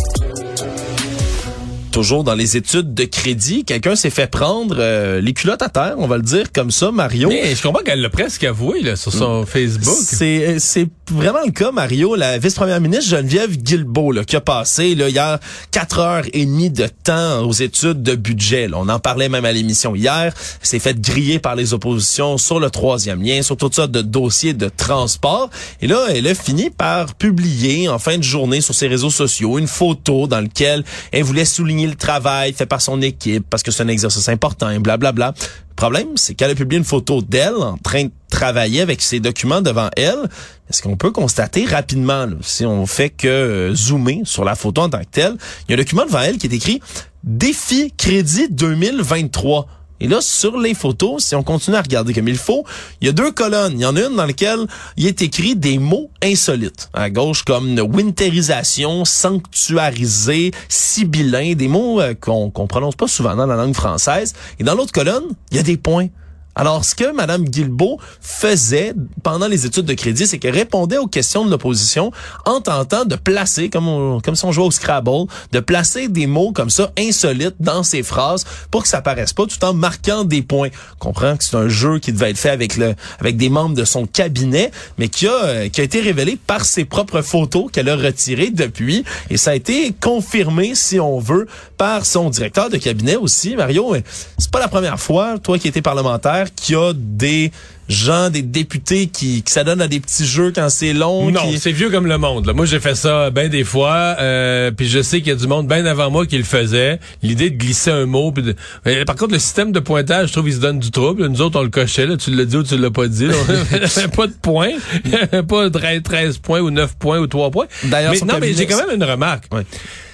Toujours 1.94 2.24
dans 2.24 2.34
les 2.34 2.56
études 2.56 2.92
de 2.92 3.04
crédit, 3.04 3.64
quelqu'un 3.64 3.94
s'est 3.94 4.10
fait 4.10 4.26
prendre 4.26 4.74
euh, 4.80 5.20
les 5.20 5.32
culottes 5.32 5.62
à 5.62 5.68
terre, 5.68 5.94
on 5.98 6.08
va 6.08 6.16
le 6.16 6.24
dire 6.24 6.50
comme 6.52 6.72
ça, 6.72 6.90
Mario. 6.90 7.28
Mais 7.28 7.54
je 7.54 7.62
comprends 7.62 7.84
qu'elle 7.84 8.00
l'a 8.00 8.10
presque 8.10 8.42
avoué 8.42 8.82
là, 8.82 8.96
sur 8.96 9.12
son 9.12 9.46
Facebook. 9.46 9.94
C'est 10.02 10.58
c'est 10.58 10.88
vraiment 11.08 11.38
le 11.46 11.52
cas, 11.52 11.70
Mario. 11.70 12.16
La 12.16 12.38
vice-première 12.38 12.80
ministre 12.80 13.10
Geneviève 13.10 13.56
Guilbeault, 13.56 14.10
là, 14.10 14.24
qui 14.24 14.34
a 14.34 14.40
passé 14.40 14.96
là, 14.96 15.08
hier 15.08 15.38
quatre 15.70 16.00
heures 16.00 16.24
et 16.32 16.44
demie 16.44 16.68
de 16.68 16.88
temps 17.04 17.46
aux 17.46 17.52
études 17.52 18.02
de 18.02 18.16
budget. 18.16 18.66
là. 18.66 18.78
On 18.80 18.88
en 18.88 18.98
parlait 18.98 19.28
même 19.28 19.44
à 19.44 19.52
l'émission 19.52 19.94
hier. 19.94 20.34
S'est 20.62 20.80
fait 20.80 21.00
griller 21.00 21.38
par 21.38 21.54
les 21.54 21.74
oppositions 21.74 22.38
sur 22.38 22.58
le 22.58 22.70
troisième 22.70 23.22
lien, 23.22 23.42
sur 23.42 23.56
toutes 23.56 23.76
sortes 23.76 23.92
de 23.92 24.02
dossiers 24.02 24.52
de 24.52 24.68
transport. 24.68 25.48
Et 25.80 25.86
là, 25.86 26.06
elle 26.10 26.26
a 26.26 26.34
fini 26.34 26.70
par 26.70 27.14
publier 27.14 27.88
en 27.88 28.00
fin 28.00 28.18
de 28.18 28.24
journée 28.24 28.60
sur 28.60 28.74
ses 28.74 28.88
réseaux 28.88 29.10
sociaux 29.10 29.58
une 29.58 29.68
photo 29.68 30.26
dans 30.26 30.40
laquelle 30.40 30.82
elle 31.12 31.22
voulait 31.22 31.44
souligner 31.44 31.83
le 31.86 31.94
travail 31.94 32.52
fait 32.52 32.66
par 32.66 32.80
son 32.80 33.00
équipe 33.02 33.46
parce 33.48 33.62
que 33.62 33.70
c'est 33.70 33.82
un 33.82 33.88
exercice 33.88 34.28
important 34.28 34.70
et 34.70 34.78
blablabla. 34.78 35.34
Le 35.36 35.74
problème, 35.74 36.16
c'est 36.16 36.34
qu'elle 36.34 36.50
a 36.50 36.54
publié 36.54 36.78
une 36.78 36.84
photo 36.84 37.20
d'elle 37.20 37.54
en 37.54 37.76
train 37.78 38.04
de 38.04 38.10
travailler 38.30 38.80
avec 38.80 39.02
ses 39.02 39.20
documents 39.20 39.60
devant 39.60 39.90
elle. 39.96 40.28
Est-ce 40.70 40.82
qu'on 40.82 40.96
peut 40.96 41.10
constater 41.10 41.64
rapidement, 41.64 42.26
si 42.42 42.64
on 42.64 42.86
fait 42.86 43.10
que 43.10 43.28
euh, 43.28 43.74
zoomer 43.74 44.22
sur 44.24 44.44
la 44.44 44.54
photo 44.54 44.82
en 44.82 44.88
tant 44.88 45.00
que 45.00 45.10
telle, 45.10 45.36
il 45.68 45.72
y 45.72 45.74
a 45.74 45.74
un 45.74 45.82
document 45.82 46.06
devant 46.06 46.20
elle 46.20 46.38
qui 46.38 46.46
est 46.46 46.54
écrit 46.54 46.80
Défi 47.24 47.92
crédit 47.96 48.48
2023. 48.50 49.66
Et 50.00 50.08
là, 50.08 50.20
sur 50.20 50.58
les 50.58 50.74
photos, 50.74 51.24
si 51.24 51.34
on 51.34 51.42
continue 51.42 51.76
à 51.76 51.82
regarder 51.82 52.12
comme 52.12 52.28
il 52.28 52.36
faut, 52.36 52.64
il 53.00 53.06
y 53.06 53.08
a 53.08 53.12
deux 53.12 53.30
colonnes. 53.30 53.74
Il 53.74 53.80
y 53.80 53.86
en 53.86 53.96
a 53.96 54.00
une 54.00 54.16
dans 54.16 54.26
laquelle 54.26 54.66
il 54.96 55.06
est 55.06 55.22
écrit 55.22 55.56
des 55.56 55.78
mots 55.78 56.10
insolites. 56.22 56.90
À 56.92 57.10
gauche, 57.10 57.42
comme 57.44 57.78
winterisation, 57.78 59.04
sanctuarisé, 59.04 60.50
sibyllin, 60.68 61.54
des 61.54 61.68
mots 61.68 62.00
euh, 62.00 62.14
qu'on 62.14 62.50
prononce 62.50 62.96
pas 62.96 63.08
souvent 63.08 63.36
dans 63.36 63.46
la 63.46 63.56
langue 63.56 63.74
française. 63.74 64.34
Et 64.58 64.64
dans 64.64 64.74
l'autre 64.74 64.92
colonne, 64.92 65.24
il 65.50 65.56
y 65.56 65.60
a 65.60 65.62
des 65.62 65.76
points. 65.76 66.08
Alors, 66.56 66.84
ce 66.84 66.94
que 66.94 67.12
Mme 67.12 67.44
Guilbeault 67.48 67.98
faisait 68.20 68.94
pendant 69.22 69.48
les 69.48 69.66
études 69.66 69.84
de 69.86 69.94
crédit, 69.94 70.26
c'est 70.26 70.38
qu'elle 70.38 70.54
répondait 70.54 70.98
aux 70.98 71.06
questions 71.06 71.44
de 71.44 71.50
l'opposition 71.50 72.12
en 72.46 72.60
tentant 72.60 73.04
de 73.04 73.16
placer, 73.16 73.70
comme, 73.70 73.88
on- 73.88 74.20
comme 74.20 74.36
si 74.36 74.44
on 74.44 74.52
jouait 74.52 74.64
au 74.66 74.70
Scrabble, 74.70 75.26
de 75.52 75.60
placer 75.60 76.08
des 76.08 76.26
mots 76.26 76.52
comme 76.52 76.70
ça 76.70 76.92
insolites 76.98 77.56
dans 77.60 77.82
ses 77.82 78.02
phrases 78.02 78.44
pour 78.70 78.82
que 78.82 78.88
ça 78.88 79.02
paraisse 79.02 79.32
pas, 79.32 79.46
tout 79.46 79.62
en 79.64 79.74
marquant 79.74 80.24
des 80.24 80.42
points. 80.42 80.68
On 80.94 80.98
comprend 80.98 81.36
que 81.36 81.44
c'est 81.44 81.56
un 81.56 81.68
jeu 81.68 81.98
qui 81.98 82.12
devait 82.12 82.30
être 82.30 82.38
fait 82.38 82.50
avec 82.50 82.76
le, 82.76 82.94
avec 83.20 83.36
des 83.36 83.48
membres 83.48 83.74
de 83.74 83.84
son 83.84 84.06
cabinet, 84.06 84.70
mais 84.98 85.08
qui 85.08 85.26
a, 85.26 85.32
euh, 85.44 85.68
qui 85.68 85.80
a 85.80 85.84
été 85.84 86.00
révélé 86.00 86.36
par 86.46 86.64
ses 86.64 86.84
propres 86.84 87.22
photos 87.22 87.66
qu'elle 87.72 87.88
a 87.88 87.96
retirées 87.96 88.50
depuis. 88.50 89.04
Et 89.30 89.36
ça 89.36 89.50
a 89.50 89.54
été 89.54 89.94
confirmé, 90.00 90.74
si 90.74 91.00
on 91.00 91.18
veut, 91.18 91.46
par 91.76 92.06
son 92.06 92.30
directeur 92.30 92.70
de 92.70 92.76
cabinet 92.76 93.16
aussi, 93.16 93.56
Mario. 93.56 93.92
Mais 93.92 94.04
C'est 94.38 94.50
pas 94.50 94.60
la 94.60 94.68
première 94.68 95.00
fois, 95.00 95.38
toi 95.38 95.58
qui 95.58 95.68
étais 95.68 95.82
parlementaire, 95.82 96.43
qu'il 96.52 96.74
y 96.74 96.78
a 96.78 96.92
des 96.94 97.52
gens, 97.86 98.30
des 98.30 98.40
députés 98.40 99.08
qui, 99.08 99.42
qui 99.42 99.52
s'adonnent 99.52 99.82
à 99.82 99.88
des 99.88 100.00
petits 100.00 100.24
jeux 100.24 100.52
quand 100.54 100.70
c'est 100.70 100.94
long. 100.94 101.30
Non, 101.30 101.42
qui- 101.50 101.58
c'est 101.58 101.70
vieux 101.72 101.90
comme 101.90 102.06
le 102.06 102.16
monde. 102.16 102.46
Là. 102.46 102.54
Moi, 102.54 102.64
j'ai 102.64 102.80
fait 102.80 102.94
ça 102.94 103.28
bien 103.30 103.48
des 103.50 103.62
fois, 103.64 104.16
euh, 104.20 104.70
puis 104.70 104.88
je 104.88 105.02
sais 105.02 105.18
qu'il 105.18 105.28
y 105.28 105.32
a 105.32 105.34
du 105.34 105.46
monde 105.46 105.68
bien 105.68 105.84
avant 105.84 106.10
moi 106.10 106.24
qui 106.26 106.38
le 106.38 106.44
faisait. 106.44 106.98
L'idée 107.22 107.50
de 107.50 107.56
glisser 107.58 107.90
un 107.90 108.06
mot. 108.06 108.32
puis 108.32 108.42
de- 108.42 108.56
Mais 108.86 109.04
par 109.04 109.16
contre, 109.16 109.32
le 109.34 109.38
système 109.38 109.70
de 109.70 109.80
pointage, 109.80 110.28
je 110.28 110.32
trouve, 110.32 110.48
il 110.48 110.54
se 110.54 110.60
donne 110.60 110.78
du 110.78 110.90
trouble. 110.90 111.26
Nous 111.26 111.42
autres, 111.42 111.60
on 111.60 111.62
le 111.62 111.68
cochait. 111.68 112.06
Là. 112.06 112.16
Tu 112.16 112.30
l'as 112.30 112.46
dit 112.46 112.56
ou 112.56 112.62
tu 112.62 112.78
l'as 112.78 112.90
pas 112.90 113.06
dit. 113.06 113.26
Là. 113.26 113.34
pas 114.16 114.26
de 114.28 114.32
points. 114.40 114.72
pas 115.48 115.68
13, 115.70 116.02
13 116.02 116.38
points 116.38 116.60
ou 116.60 116.70
9 116.70 116.94
points 116.96 117.18
ou 117.18 117.26
3 117.26 117.50
points. 117.50 117.66
D'ailleurs, 117.84 118.12
mais, 118.12 118.20
non, 118.32 118.38
mais 118.40 118.54
j'ai 118.54 118.66
quand 118.66 118.78
même 118.86 118.96
une 118.96 119.04
remarque. 119.04 119.44
Ouais. 119.52 119.62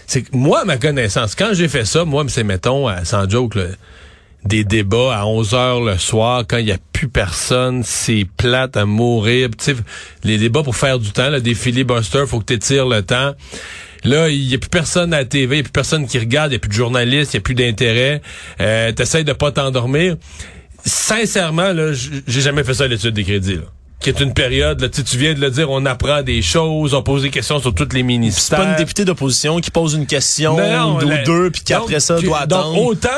C'est 0.08 0.22
que 0.22 0.30
moi, 0.36 0.62
à 0.62 0.64
ma 0.64 0.76
connaissance, 0.76 1.36
quand 1.36 1.50
j'ai 1.52 1.68
fait 1.68 1.84
ça, 1.84 2.04
moi, 2.04 2.24
c'est 2.26 2.42
mettons, 2.42 2.88
à- 2.88 3.04
sans 3.04 3.30
joke, 3.30 3.54
là, 3.54 3.62
des 4.44 4.64
débats 4.64 5.16
à 5.18 5.26
11 5.26 5.54
heures 5.54 5.80
le 5.80 5.98
soir 5.98 6.44
quand 6.48 6.56
il 6.56 6.66
y 6.66 6.72
a 6.72 6.78
plus 6.92 7.08
personne, 7.08 7.82
c'est 7.84 8.26
plate 8.36 8.76
à 8.76 8.86
mourir. 8.86 9.48
Tu 9.50 9.64
sais, 9.64 9.76
les 10.24 10.38
débats 10.38 10.62
pour 10.62 10.76
faire 10.76 10.98
du 10.98 11.10
temps, 11.10 11.28
là, 11.28 11.40
des 11.40 11.54
filibusters, 11.54 12.26
faut 12.26 12.40
que 12.40 12.46
tu 12.46 12.54
étires 12.54 12.86
le 12.86 13.02
temps. 13.02 13.32
Là, 14.04 14.30
il 14.30 14.42
y 14.48 14.54
a 14.54 14.58
plus 14.58 14.70
personne 14.70 15.12
à 15.12 15.18
la 15.18 15.24
TV, 15.26 15.56
il 15.56 15.58
y 15.58 15.60
a 15.60 15.64
plus 15.64 15.72
personne 15.72 16.06
qui 16.06 16.18
regarde, 16.18 16.50
il 16.52 16.54
y 16.54 16.56
a 16.56 16.58
plus 16.58 16.70
de 16.70 16.74
journalistes, 16.74 17.34
il 17.34 17.36
y 17.36 17.38
a 17.38 17.42
plus 17.42 17.54
d'intérêt. 17.54 18.22
Euh, 18.60 18.92
T'essayes 18.92 19.24
de 19.24 19.32
pas 19.34 19.52
t'endormir. 19.52 20.16
Sincèrement, 20.84 21.72
là, 21.72 21.92
j'ai 21.92 22.40
jamais 22.40 22.64
fait 22.64 22.74
ça 22.74 22.84
à 22.84 22.88
l'étude 22.88 23.14
des 23.14 23.24
crédits. 23.24 23.56
Là 23.56 23.62
qui 24.00 24.08
est 24.08 24.18
une 24.20 24.32
période, 24.32 24.80
là, 24.80 24.88
tu 24.88 25.02
viens 25.18 25.34
de 25.34 25.40
le 25.42 25.50
dire, 25.50 25.70
on 25.70 25.84
apprend 25.84 26.22
des 26.22 26.40
choses, 26.40 26.94
on 26.94 27.02
pose 27.02 27.20
des 27.20 27.28
questions 27.28 27.60
sur 27.60 27.74
toutes 27.74 27.92
les 27.92 28.00
C'est 28.00 28.04
ministères. 28.06 28.58
pas 28.58 28.70
une 28.70 28.76
députée 28.76 29.04
d'opposition 29.04 29.60
qui 29.60 29.70
pose 29.70 29.92
une 29.92 30.06
question 30.06 30.56
Non, 30.56 30.94
non, 30.94 31.04
ou 31.04 31.06
la- 31.06 31.22
deux, 31.22 31.50
puis 31.50 31.60
qui 31.60 31.74
après 31.74 31.92
donc, 31.96 32.00
ça 32.00 32.18
doit 32.18 32.46
donc, 32.46 32.60
attendre. 32.60 32.82
autant, 32.82 33.08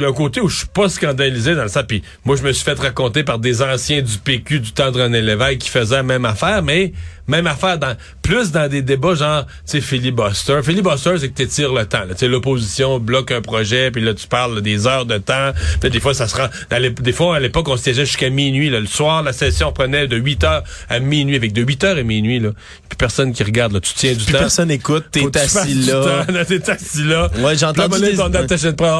il 0.00 0.02
y 0.02 0.06
a 0.06 0.08
un 0.08 0.12
côté 0.12 0.40
où 0.40 0.48
je 0.48 0.58
suis 0.58 0.66
pas 0.66 0.88
scandalisé 0.88 1.54
dans 1.54 1.62
le 1.62 1.68
sens. 1.68 1.84
Puis 1.86 2.02
moi, 2.24 2.36
je 2.36 2.42
me 2.42 2.52
suis 2.52 2.64
fait 2.64 2.78
raconter 2.78 3.22
par 3.22 3.38
des 3.38 3.62
anciens 3.62 4.02
du 4.02 4.18
PQ 4.18 4.60
du 4.60 4.72
temps 4.72 4.90
de 4.90 5.00
René 5.02 5.20
Lévesque 5.20 5.58
qui 5.58 5.70
faisaient 5.70 5.96
la 5.96 6.02
même 6.02 6.24
affaire, 6.24 6.62
mais 6.62 6.92
même 7.28 7.46
affaire 7.46 7.78
dans 7.78 7.94
plus 8.22 8.50
dans 8.50 8.68
des 8.68 8.82
débats 8.82 9.14
genre, 9.14 9.46
tu 9.46 9.52
sais, 9.66 9.80
filibuster. 9.80 10.60
Filibuster, 10.64 11.12
c'est 11.18 11.28
que 11.28 11.42
tu 11.42 11.46
tires 11.48 11.72
le 11.72 11.86
temps. 11.86 12.02
Tu 12.10 12.16
sais, 12.16 12.28
l'opposition 12.28 12.98
bloque 12.98 13.30
un 13.30 13.40
projet, 13.40 13.90
puis 13.92 14.02
là, 14.02 14.14
tu 14.14 14.26
parles 14.26 14.56
là, 14.56 14.60
des 14.60 14.86
heures 14.86 15.06
de 15.06 15.18
temps. 15.18 15.52
Puis 15.80 15.90
des 15.90 16.00
fois, 16.00 16.12
ça 16.14 16.26
se 16.26 16.36
rend... 16.36 16.48
les- 16.78 16.90
Des 16.90 17.12
fois, 17.12 17.36
à 17.36 17.40
l'époque, 17.40 17.68
on 17.68 17.76
se 17.76 17.84
siégeait 17.84 18.04
jusqu'à 18.06 18.30
minuit. 18.30 18.68
là. 18.70 18.80
Le 18.80 18.86
soir, 18.86 19.22
la 19.22 19.32
session 19.32 19.70
prenait 19.72 20.08
de 20.08 20.16
8 20.16 20.44
heures 20.44 20.64
à 20.88 20.98
minuit. 20.98 21.36
Avec 21.36 21.52
de 21.52 21.62
8 21.62 21.84
heures 21.84 21.96
à 21.98 22.02
minuit, 22.02 22.40
là. 22.40 22.50
Puis 22.88 22.96
personne 22.96 23.32
qui 23.32 23.44
regarde, 23.44 23.72
là. 23.74 23.80
Tu 23.80 23.92
tiens 23.94 24.12
du 24.14 24.24
temps. 24.24 24.38
personne 24.38 24.70
écoute, 24.70 25.06
t'es 25.12 25.20
assis 25.38 25.74
là. 25.86 26.26
T'es 26.48 26.70
assis 26.70 27.04
là. 27.04 27.30
Ouais, 27.38 27.54
donné, 27.88 28.08
des- 28.12 28.16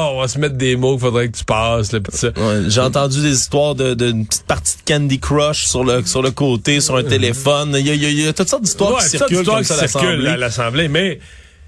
on 0.07 0.21
va 0.21 0.27
se 0.27 0.39
mettre 0.39 0.55
des 0.55 0.75
mots 0.77 0.90
qu'il 0.93 1.01
faudrait 1.01 1.29
que 1.29 1.37
tu 1.37 1.43
passes. 1.45 1.91
Ouais, 1.93 2.63
J'ai 2.67 2.81
entendu 2.81 3.21
des 3.21 3.33
histoires 3.33 3.75
de, 3.75 3.93
de 3.93 4.11
petite 4.23 4.43
partie 4.45 4.75
de 4.77 4.93
Candy 4.93 5.19
Crush 5.19 5.65
sur 5.65 5.83
le 5.83 6.05
sur 6.05 6.21
le 6.21 6.31
côté, 6.31 6.81
sur 6.81 6.95
un 6.97 7.03
téléphone. 7.03 7.75
Il 7.79 7.87
y 7.87 7.91
a, 7.91 7.93
il 7.93 8.19
y 8.27 8.33
toutes 8.33 8.49
sortes 8.49 8.63
d'histoires 8.63 8.93
Ouais, 8.95 9.03
qui 9.03 9.09
circulent 9.09 9.45
comme 9.45 9.63
ça 9.63 9.75
à 9.75 9.87
circulent 9.87 10.09
l'Assemblée. 10.09 10.27
à 10.29 10.37
l'Assemblée, 10.37 10.87
mais 10.87 11.19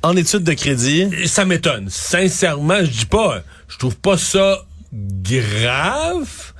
En 0.02 0.16
études 0.18 0.44
de 0.44 0.54
crédit, 0.54 1.08
ça 1.26 1.46
m'étonne. 1.46 1.88
Sincèrement, 1.90 2.80
je 2.82 2.90
dis 2.90 3.06
pas, 3.06 3.42
je 3.70 3.78
trouve 3.78 3.96
pas 3.96 4.18
ça 4.18 4.66
grave, 4.94 6.53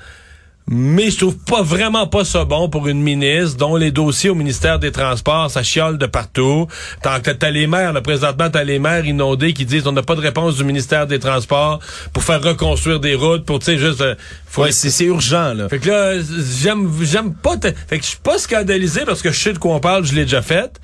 mais 0.74 1.12
je 1.12 1.18
trouve 1.18 1.38
pas 1.38 1.62
vraiment 1.62 2.08
pas 2.08 2.26
ça 2.26 2.46
bon 2.46 2.70
pour 2.70 2.88
une 2.88 3.02
ministre 3.02 3.58
dont 3.58 3.76
les 3.76 3.92
dossiers 3.92 4.30
au 4.30 4.36
ministère 4.36 4.80
des 4.80 4.92
Transports, 4.92 5.50
ça 5.52 5.64
chiole 5.64 5.98
de 5.98 6.06
partout. 6.06 6.68
Tant 7.02 7.20
que 7.20 7.32
t'as 7.32 7.50
les 7.50 7.68
maires, 7.68 7.94
là, 7.94 8.02
présentement, 8.02 8.50
t'as 8.50 8.64
les 8.64 8.80
maires 8.80 9.06
inondés 9.06 9.54
qui 9.54 9.66
disent 9.66 9.88
on 9.88 9.92
n'a 9.92 10.02
pas 10.02 10.16
de 10.16 10.22
réponse 10.22 10.58
du 10.58 10.64
ministère 10.64 11.08
des 11.08 11.20
Transports 11.20 11.80
pour 12.12 12.24
faire 12.24 12.42
reconstruire 12.42 13.00
des 13.00 13.16
routes, 13.16 13.46
pour, 13.46 13.60
tu 13.60 13.66
sais, 13.66 13.78
juste... 13.78 14.02
euh, 14.02 14.16
faut 14.46 14.64
ouais, 14.64 14.72
c'est 14.72 15.06
urgent 15.06 15.54
là. 15.54 15.70
fait 15.70 15.80
que 15.80 15.90
là, 15.90 16.14
j'aime, 16.62 16.92
j'aime 17.02 17.34
pas. 17.34 17.56
Fait 17.88 17.98
que 17.98 18.04
je 18.04 18.10
suis 18.10 18.20
pas 18.22 18.38
scandalisé 18.38 19.02
parce 19.06 19.22
que 19.22 19.32
je 19.32 19.40
sais 19.40 19.54
de 19.54 19.58
quoi 19.58 19.76
on 19.76 19.80
parle, 19.80 20.06
je 20.06 20.14
l'ai 20.14 20.24
déjà 20.24 20.42
fait. 20.42 20.80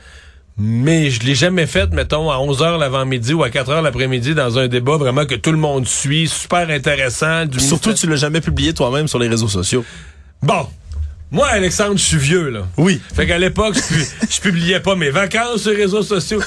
Mais 0.62 1.10
je 1.10 1.22
l'ai 1.24 1.36
jamais 1.36 1.66
fait, 1.68 1.90
mettons, 1.94 2.30
à 2.30 2.36
11h 2.36 2.78
l'avant-midi 2.78 3.34
ou 3.34 3.44
à 3.44 3.50
4h 3.50 3.82
l'après-midi 3.82 4.36
dans 4.36 4.60
un 4.60 4.68
débat 4.68 4.98
vraiment 4.98 5.26
que 5.26 5.36
tout 5.36 5.52
le 5.54 5.58
monde 5.58 5.88
suit, 5.88 6.28
super 6.28 6.70
intéressant. 6.70 7.46
Du 7.46 7.60
Surtout, 7.60 7.90
ministère- 7.90 7.94
tu 7.96 8.08
l'as 8.08 8.18
jamais 8.18 8.42
publié 8.42 8.74
toi-même 8.74 9.08
sur 9.08 9.20
les 9.20 9.30
réseaux 9.30 9.48
sociaux. 9.48 9.86
Bon. 10.44 10.68
Moi, 11.32 11.46
Alexandre, 11.48 11.96
je 11.98 12.04
suis 12.04 12.18
vieux, 12.18 12.50
là. 12.50 12.66
Oui. 12.76 13.00
Fait 13.16 13.28
qu'à 13.28 13.38
l'époque, 13.38 13.76
je, 13.76 13.94
pu- 13.96 14.08
je 14.32 14.42
publiais 14.42 14.80
pas 14.80 14.96
mes 14.96 15.12
vacances 15.12 15.62
sur 15.62 15.72
les 15.72 15.78
réseaux 15.84 16.02
sociaux. 16.02 16.42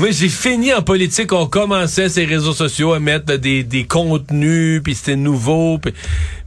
Moi, 0.00 0.08
j'ai 0.10 0.28
fini 0.28 0.74
en 0.74 0.82
politique. 0.82 1.32
On 1.32 1.46
commençait 1.46 2.08
ces 2.08 2.24
réseaux 2.24 2.52
sociaux 2.52 2.92
à 2.94 2.98
mettre 2.98 3.36
des, 3.36 3.62
des 3.62 3.84
contenus, 3.84 4.80
puis 4.82 4.96
c'était 4.96 5.14
nouveau. 5.14 5.80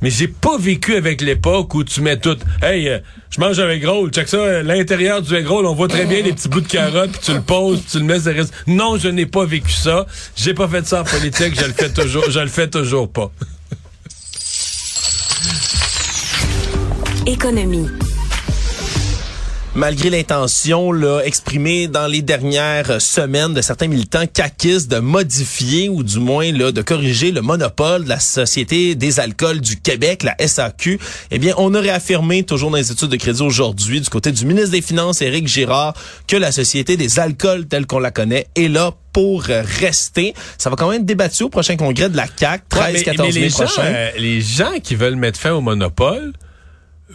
Mais 0.02 0.10
j'ai 0.10 0.28
pas 0.28 0.58
vécu 0.58 0.96
avec 0.98 1.22
l'époque 1.22 1.74
où 1.76 1.84
tu 1.86 2.02
mets 2.02 2.18
tout. 2.18 2.36
Hey, 2.62 2.90
euh, 2.90 3.00
je 3.30 3.40
mange 3.40 3.58
un 3.58 3.70
egg 3.70 3.86
roll. 3.86 4.10
Check 4.12 4.28
ça, 4.28 4.36
euh, 4.38 4.64
l'intérieur 4.64 5.22
du 5.22 5.34
egg 5.34 5.48
roll, 5.48 5.66
on 5.66 5.74
voit 5.74 5.88
très 5.88 6.06
bien 6.06 6.22
les 6.22 6.34
petits 6.34 6.50
bouts 6.50 6.60
de 6.62 6.68
carottes, 6.68 7.12
puis 7.12 7.22
tu 7.24 7.34
le 7.34 7.42
poses, 7.42 7.80
puis 7.80 7.88
tu 7.94 8.00
le 8.00 8.04
mets 8.06 8.20
sur 8.20 8.32
les 8.32 8.40
réseaux. 8.42 8.52
Non, 8.68 8.98
je 8.98 9.08
n'ai 9.08 9.26
pas 9.28 9.46
vécu 9.46 9.72
ça. 9.72 10.06
J'ai 10.36 10.54
pas 10.54 10.68
fait 10.68 10.86
ça 10.86 11.02
en 11.02 11.04
politique. 11.06 11.58
Je 11.58 11.66
le 11.66 11.72
fais 11.74 11.90
toujours. 11.90 12.30
Je 12.30 12.40
le 12.40 12.48
fais 12.48 12.68
toujours 12.68 13.10
pas. 13.10 13.32
Malgré 19.76 20.10
l'intention 20.10 20.92
là, 20.92 21.22
exprimée 21.24 21.88
dans 21.88 22.08
les 22.08 22.24
dernières 22.24 23.00
semaines 23.00 23.54
de 23.54 23.62
certains 23.62 23.88
militants 23.88 24.26
caquistes 24.26 24.90
de 24.90 24.98
modifier 24.98 25.88
ou 25.88 26.02
du 26.02 26.18
moins 26.18 26.52
là, 26.52 26.72
de 26.72 26.82
corriger 26.82 27.32
le 27.32 27.42
monopole 27.44 28.06
de 28.06 28.10
la 28.10 28.20
Société 28.20 28.96
des 28.96 29.20
alcools 29.20 29.62
du 29.62 29.76
Québec, 29.80 30.24
la 30.24 30.36
SAQ, 30.48 31.00
eh 31.30 31.38
bien, 31.38 31.54
on 31.58 31.76
a 31.76 31.80
réaffirmé, 31.80 32.42
toujours 32.42 32.72
dans 32.72 32.78
les 32.78 32.92
études 32.92 33.10
de 33.10 33.18
crédit 33.18 33.44
aujourd'hui, 33.44 34.02
du 34.02 34.10
côté 34.10 34.32
du 34.32 34.46
ministre 34.48 34.72
des 34.72 34.82
Finances, 34.82 35.22
Éric 35.22 35.48
Girard, 35.48 35.94
que 36.28 36.38
la 36.38 36.52
Société 36.52 36.98
des 36.98 37.20
alcools 37.20 37.68
telle 37.68 37.86
qu'on 37.86 38.00
la 38.00 38.10
connaît 38.10 38.48
est 38.56 38.70
là 38.70 38.94
pour 39.14 39.44
rester. 39.44 40.34
Ça 40.58 40.72
va 40.72 40.76
quand 40.76 40.90
même 40.90 41.02
être 41.02 41.06
débattu 41.06 41.44
au 41.44 41.50
prochain 41.50 41.78
congrès 41.78 42.10
de 42.10 42.18
la 42.18 42.28
CAC, 42.28 42.64
13-14 42.72 43.20
Ouais, 43.22 43.26
mai 43.28 43.32
les 43.32 43.50
gens, 43.50 43.58
prochain. 43.58 43.82
euh, 43.84 44.10
les 44.18 44.42
gens 44.42 44.80
qui 44.84 44.96
veulent 44.96 45.16
mettre 45.18 45.40
fin 45.40 45.52
au 45.52 45.62
monopole, 45.62 46.34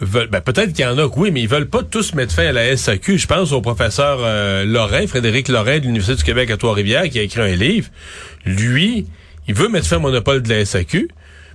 ben 0.01 0.41
peut-être 0.41 0.73
qu'il 0.73 0.83
y 0.83 0.87
en 0.87 0.97
a 0.97 1.07
que 1.07 1.19
oui, 1.19 1.31
mais 1.31 1.41
ils 1.41 1.47
veulent 1.47 1.69
pas 1.69 1.83
tous 1.83 2.13
mettre 2.15 2.33
fin 2.33 2.47
à 2.47 2.51
la 2.51 2.75
SAQ. 2.75 3.17
Je 3.17 3.27
pense 3.27 3.51
au 3.51 3.61
professeur 3.61 4.19
euh, 4.21 4.65
Lorrain, 4.65 5.05
Frédéric 5.05 5.47
Lorrain 5.49 5.77
de 5.77 5.83
l'Université 5.83 6.15
du 6.15 6.23
Québec 6.23 6.49
à 6.49 6.57
Trois-Rivières, 6.57 7.09
qui 7.09 7.19
a 7.19 7.21
écrit 7.21 7.41
un 7.41 7.55
livre. 7.55 7.89
Lui, 8.45 9.05
il 9.47 9.53
veut 9.53 9.69
mettre 9.69 9.87
fin 9.87 9.97
au 9.97 10.01
monopole 10.01 10.41
de 10.41 10.49
la 10.49 10.65
SAQ. 10.65 11.09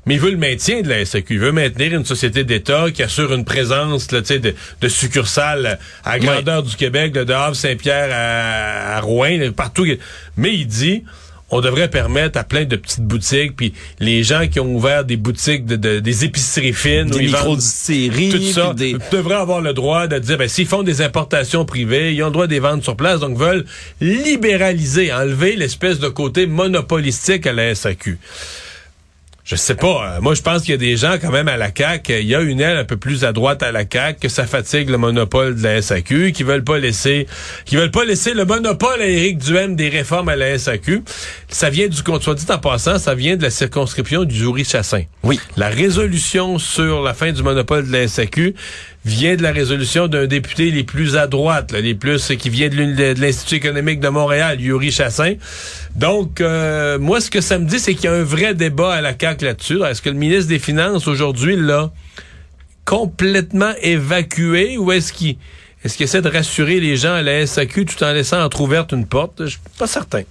Mais 0.07 0.15
il 0.15 0.21
veut 0.21 0.31
le 0.31 0.39
maintien 0.39 0.81
de 0.81 0.89
la 0.89 1.05
SAQ. 1.05 1.35
Il 1.35 1.41
veut 1.41 1.53
maintenir 1.53 1.93
une 1.93 2.05
société 2.05 2.45
d'État 2.45 2.87
qui 2.95 3.03
assure 3.03 3.35
une 3.35 3.45
présence 3.45 4.11
là, 4.11 4.23
de, 4.23 4.55
de 4.81 4.89
succursales 4.89 5.79
à 6.05 6.13
la 6.13 6.19
grandeur 6.19 6.63
du 6.63 6.77
Québec, 6.77 7.15
là, 7.15 7.25
de 7.27 7.33
Havre-Saint-Pierre 7.33 8.09
à, 8.11 8.97
à 8.97 9.01
Rouen, 9.01 9.37
là, 9.37 9.51
partout. 9.53 9.85
Mais 10.37 10.55
il 10.55 10.67
dit, 10.67 11.05
on 11.51 11.61
devrait 11.61 11.89
permettre 11.89 12.39
à 12.39 12.45
plein 12.45 12.65
de 12.65 12.77
petites 12.77 13.03
boutiques, 13.05 13.57
puis 13.57 13.73
les 14.01 14.23
gens 14.23 14.47
qui 14.49 14.61
ont 14.61 14.75
ouvert 14.75 15.05
des 15.05 15.17
boutiques, 15.17 15.65
de, 15.65 15.77
de- 15.77 15.99
des 16.01 16.25
épiceries 16.25 16.73
fines, 16.75 17.07
Des 17.07 17.21
micro-distilleries, 17.41 18.31
tout 18.31 18.43
ça, 18.53 18.75
des- 18.75 18.97
devraient 19.11 19.37
avoir 19.37 19.61
le 19.61 19.73
droit 19.73 20.07
de 20.07 20.19
dire, 20.19 20.37
ben, 20.39 20.49
s'ils 20.49 20.67
font 20.67 20.83
des 20.83 21.01
importations 21.01 21.65
privées, 21.65 22.13
ils 22.15 22.23
ont 22.23 22.27
le 22.27 22.33
droit 22.33 22.47
de 22.47 22.53
les 22.53 22.61
vendre 22.61 22.83
sur 22.83 22.97
place, 22.97 23.21
donc 23.21 23.37
veulent 23.39 23.65
libéraliser, 24.01 25.13
enlever 25.13 25.57
l'espèce 25.57 25.99
de 25.99 26.09
côté 26.09 26.47
monopolistique 26.47 27.47
à 27.47 27.53
la 27.53 27.75
SAQ. 27.75 28.19
Je 29.51 29.57
sais 29.57 29.77
pas. 29.77 30.17
euh, 30.17 30.21
Moi, 30.21 30.35
je 30.35 30.43
pense 30.43 30.61
qu'il 30.61 30.73
y 30.73 30.75
a 30.75 30.77
des 30.77 30.97
gens 30.99 31.15
quand 31.19 31.31
même 31.31 31.49
à 31.49 31.57
la 31.57 31.71
CAQ. 31.75 32.21
Il 32.21 32.27
y 32.27 32.35
a 32.35 32.43
une 32.43 32.61
aile 32.61 32.77
un 32.77 32.85
peu 32.85 32.99
plus 32.99 33.25
à 33.25 33.33
droite 33.33 33.63
à 33.63 33.73
la 33.73 33.85
CAQ 33.91 34.21
que 34.21 34.29
ça 34.29 34.47
fatigue 34.47 34.91
le 34.91 34.99
monopole 34.99 35.55
de 35.57 35.63
la 35.63 35.81
SAQ, 35.81 36.33
qui 36.33 36.43
veulent 36.43 36.65
pas 36.65 36.77
laisser, 36.79 37.27
qui 37.65 37.77
veulent 37.77 37.91
pas 37.91 38.05
laisser 38.05 38.35
le 38.35 38.45
monopole 38.45 39.01
à 39.01 39.07
Éric 39.07 39.39
Duhem 39.39 39.75
des 39.75 39.89
réformes 39.89 40.29
à 40.29 40.37
la 40.37 40.59
SAQ. 40.59 41.03
Ça 41.49 41.71
vient 41.71 41.89
du, 41.89 41.97
soit 41.97 42.35
dit 42.35 42.45
en 42.51 42.59
passant, 42.59 42.99
ça 42.99 43.15
vient 43.15 43.37
de 43.39 43.43
la 43.43 43.49
circonscription 43.49 44.25
du 44.25 44.35
Jury-Chassin. 44.35 45.05
Oui. 45.23 45.41
La 45.57 45.69
résolution 45.69 46.59
sur 46.59 47.03
la 47.03 47.15
fin 47.15 47.33
du 47.33 47.43
monopole 47.43 47.87
de 47.87 47.93
la 47.93 48.07
SAQ 48.07 48.55
vient 49.07 49.37
de 49.37 49.43
la 49.43 49.53
résolution 49.53 50.09
d'un 50.09 50.27
député 50.27 50.71
les 50.71 50.85
plus 50.85 51.17
à 51.17 51.27
droite, 51.27 51.73
là, 51.73 51.81
les 51.81 51.95
plus 51.95 52.33
qui 52.39 52.51
vient 52.51 52.69
de 52.69 53.19
l'Institut 53.19 53.55
économique 53.55 54.01
de 54.01 54.09
Montréal, 54.09 54.61
Yuri 54.61 54.91
Chassin. 54.91 55.35
Donc, 55.97 56.41
euh, 56.43 56.99
moi, 56.99 57.21
ce 57.23 57.31
que 57.31 57.41
ça 57.41 57.59
me 57.59 57.65
dit, 57.65 57.79
c'est 57.79 57.95
qu'il 57.95 58.05
y 58.05 58.09
a 58.09 58.13
un 58.13 58.23
vrai 58.25 58.53
débat 58.55 58.93
à 58.93 59.01
la 59.01 59.15
CAQ 59.19 59.38
Est-ce 59.43 60.03
que 60.03 60.11
le 60.11 60.17
ministre 60.17 60.49
des 60.49 60.59
Finances, 60.59 61.07
aujourd'hui, 61.07 61.57
l'a 61.57 61.91
complètement 62.85 63.73
évacué 63.83 64.79
ou 64.79 64.93
est-ce 64.93 65.13
qu'il 65.13 65.37
est-ce 65.85 65.97
qu'il 65.97 66.05
essaie 66.05 66.23
de 66.23 66.29
rassurer 66.29 66.81
les 66.81 66.97
gens 66.97 67.15
à 67.15 67.23
la 67.23 67.47
SAQ 67.47 67.85
tout 67.85 68.03
en 68.03 68.13
laissant 68.13 68.43
entrouverte 68.43 68.93
une 68.93 69.07
porte? 69.07 69.45
Je 69.45 69.51
suis 69.51 69.61
pas 69.79 69.87
certain. 69.87 70.23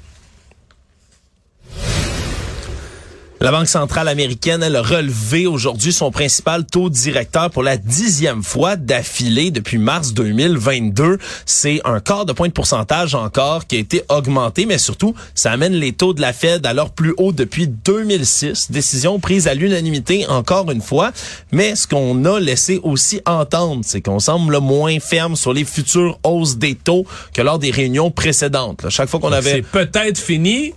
La 3.40 3.52
Banque 3.52 3.68
centrale 3.68 4.08
américaine, 4.08 4.64
elle 4.64 4.76
a 4.76 4.82
relevé 4.82 5.46
aujourd'hui 5.46 5.94
son 5.94 6.10
principal 6.10 6.66
taux 6.66 6.90
directeur 6.90 7.52
pour 7.52 7.62
la 7.62 7.78
dixième 7.78 8.42
fois 8.42 8.76
d'affilée 8.76 9.52
depuis 9.52 9.78
mars 9.78 10.16
2022. 10.16 11.20
C'est 11.46 11.80
un 11.86 12.00
quart 12.00 12.26
de 12.26 12.34
point 12.34 12.48
de 12.48 12.54
pourcentage 12.54 13.14
encore 13.14 13.68
qui 13.68 13.76
a 13.76 13.80
été 13.80 14.02
augmenté, 14.10 14.66
mais 14.66 14.80
surtout, 14.80 15.14
ça 15.36 15.52
amène 15.52 15.74
les 15.74 15.94
taux 15.94 16.16
de 16.16 16.22
la 16.22 16.34
Fed 16.34 16.66
à 16.66 16.74
leur 16.74 16.90
plus 16.90 17.14
haut 17.18 17.32
depuis 17.32 17.68
2006. 17.68 18.72
Décision 18.72 19.20
prise 19.20 19.48
à 19.48 19.54
l'unanimité 19.54 20.26
encore 20.26 20.72
une 20.72 20.82
fois. 20.82 21.12
Mais 21.52 21.76
ce 21.76 21.88
qu'on 21.88 22.26
a 22.26 22.40
laissé 22.40 22.80
aussi 22.82 23.22
entendre, 23.28 23.82
c'est 23.86 24.02
qu'on 24.02 24.20
semble 24.20 24.58
moins 24.62 25.00
ferme 25.00 25.36
sur 25.36 25.54
les 25.54 25.64
futures 25.64 26.18
hausses 26.24 26.58
des 26.58 26.74
taux 26.74 27.06
que 27.36 27.44
lors 27.44 27.60
des 27.60 27.70
réunions 27.70 28.10
précédentes. 28.10 28.82
Là, 28.82 28.90
chaque 28.90 29.10
fois 29.10 29.20
qu'on 29.20 29.32
avait... 29.32 29.52
C'est 29.52 29.62
peut-être 29.62 30.18
fini, 30.18 30.74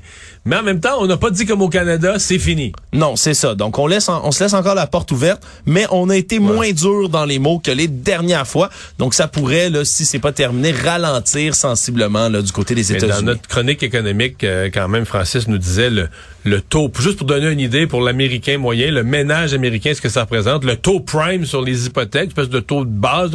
mais 0.46 0.56
en 0.56 0.62
même 0.62 0.80
temps, 0.80 0.96
on 1.00 1.06
n'a 1.06 1.16
pas 1.16 1.30
dit 1.30 1.44
comme 1.46 1.60
au 1.62 1.68
Canada, 1.68 2.18
c'est 2.18 2.38
fini. 2.38 2.72
Non, 2.92 3.14
c'est 3.16 3.34
ça. 3.34 3.54
Donc 3.54 3.78
on 3.78 3.86
laisse, 3.86 4.08
en- 4.08 4.24
on 4.26 4.32
se 4.32 4.42
laisse 4.42 4.54
encore 4.54 4.74
la 4.74 4.86
porte 4.86 5.12
ouverte, 5.12 5.42
mais 5.66 5.86
on 5.90 6.08
a 6.08 6.16
été 6.16 6.38
moins 6.38 6.70
dur 6.72 7.08
dans 7.08 7.24
les 7.26 7.38
mots 7.38 7.58
que 7.58 7.70
les 7.70 7.88
dernières 7.88 8.46
fois. 8.46 8.70
Donc 8.98 9.12
ça 9.14 9.28
pourrait, 9.28 9.68
là, 9.70 9.84
si 9.84 10.04
c'est 10.06 10.18
pas 10.18 10.32
terminé, 10.32 10.72
ralentir 10.72 11.54
sensiblement 11.54 12.28
là, 12.28 12.40
du 12.42 12.52
côté 12.52 12.74
des 12.74 12.84
Mais 12.90 12.98
dans 12.98 13.06
États-Unis. 13.06 13.26
notre 13.26 13.46
chronique 13.48 13.82
économique, 13.82 14.42
euh, 14.44 14.70
quand 14.72 14.88
même, 14.88 15.04
Francis 15.04 15.46
nous 15.46 15.58
disait 15.58 15.90
le, 15.90 16.08
le 16.44 16.60
taux, 16.60 16.90
juste 16.98 17.18
pour 17.18 17.26
donner 17.26 17.48
une 17.50 17.60
idée 17.60 17.86
pour 17.86 18.00
l'Américain 18.00 18.56
moyen, 18.58 18.90
le 18.90 19.04
ménage 19.04 19.52
américain, 19.52 19.92
ce 19.94 20.00
que 20.00 20.08
ça 20.08 20.22
représente, 20.22 20.64
le 20.64 20.76
taux 20.76 21.00
prime 21.00 21.44
sur 21.44 21.60
les 21.62 21.86
hypothèques, 21.86 22.28
espèce 22.28 22.48
de 22.48 22.60
taux 22.60 22.84
de 22.84 22.90
base, 22.90 23.30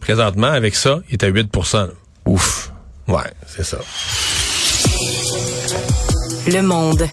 présentement, 0.00 0.48
avec 0.48 0.74
ça, 0.74 1.00
il 1.08 1.14
est 1.14 1.24
à 1.24 1.28
8 1.28 1.48
là. 1.74 1.88
Ouf. 2.26 2.70
Ouais, 3.08 3.22
c'est 3.46 3.64
ça. 3.64 3.78
Le 6.46 6.60
monde. 6.60 7.08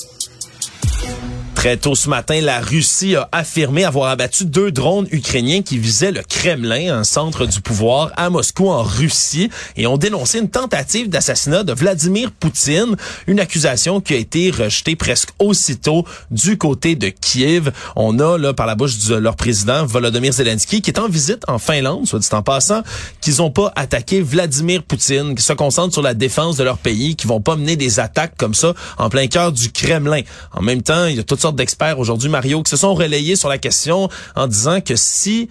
Très 1.59 1.75
tôt 1.75 1.93
ce 1.93 2.07
matin, 2.07 2.39
la 2.39 2.61
Russie 2.61 3.17
a 3.17 3.27
affirmé 3.33 3.83
avoir 3.83 4.09
abattu 4.11 4.45
deux 4.45 4.71
drones 4.71 5.09
ukrainiens 5.11 5.61
qui 5.61 5.77
visaient 5.77 6.13
le 6.13 6.21
Kremlin, 6.21 6.97
un 6.97 7.03
centre 7.03 7.45
du 7.45 7.59
pouvoir 7.59 8.13
à 8.15 8.29
Moscou 8.29 8.69
en 8.69 8.81
Russie, 8.81 9.49
et 9.75 9.85
ont 9.85 9.97
dénoncé 9.97 10.39
une 10.39 10.49
tentative 10.49 11.09
d'assassinat 11.09 11.65
de 11.65 11.73
Vladimir 11.73 12.31
Poutine, 12.31 12.95
une 13.27 13.41
accusation 13.41 13.99
qui 13.99 14.13
a 14.13 14.15
été 14.15 14.51
rejetée 14.51 14.95
presque 14.95 15.31
aussitôt 15.37 16.05
du 16.31 16.57
côté 16.57 16.95
de 16.95 17.09
Kiev. 17.09 17.73
On 17.97 18.19
a 18.19 18.37
là 18.37 18.53
par 18.53 18.65
la 18.65 18.75
bouche 18.75 18.97
de 18.99 19.15
leur 19.15 19.35
président 19.35 19.85
Volodymyr 19.85 20.31
Zelensky 20.31 20.81
qui 20.81 20.91
est 20.91 20.99
en 20.99 21.09
visite 21.09 21.43
en 21.49 21.59
Finlande, 21.59 22.07
soit 22.07 22.19
dit 22.19 22.29
en 22.31 22.41
passant, 22.41 22.83
qu'ils 23.19 23.39
n'ont 23.39 23.51
pas 23.51 23.73
attaqué 23.75 24.21
Vladimir 24.21 24.81
Poutine, 24.83 25.35
qui 25.35 25.43
se 25.43 25.51
concentrent 25.51 25.91
sur 25.91 26.03
la 26.03 26.13
défense 26.13 26.55
de 26.55 26.63
leur 26.63 26.77
pays, 26.77 27.17
qui 27.17 27.27
vont 27.27 27.41
pas 27.41 27.57
mener 27.57 27.75
des 27.75 27.99
attaques 27.99 28.37
comme 28.37 28.53
ça 28.53 28.73
en 28.97 29.09
plein 29.09 29.27
cœur 29.27 29.51
du 29.51 29.73
Kremlin. 29.73 30.21
En 30.53 30.61
même 30.61 30.83
temps, 30.83 31.07
il 31.07 31.17
y 31.17 31.19
a 31.19 31.23
toutes 31.23 31.41
sortes 31.41 31.48
d'experts 31.55 31.99
aujourd'hui, 31.99 32.29
Mario, 32.29 32.63
qui 32.63 32.69
se 32.69 32.77
sont 32.77 32.93
relayés 32.93 33.35
sur 33.35 33.49
la 33.49 33.57
question 33.57 34.09
en 34.35 34.47
disant 34.47 34.81
que 34.81 34.95
si 34.95 35.49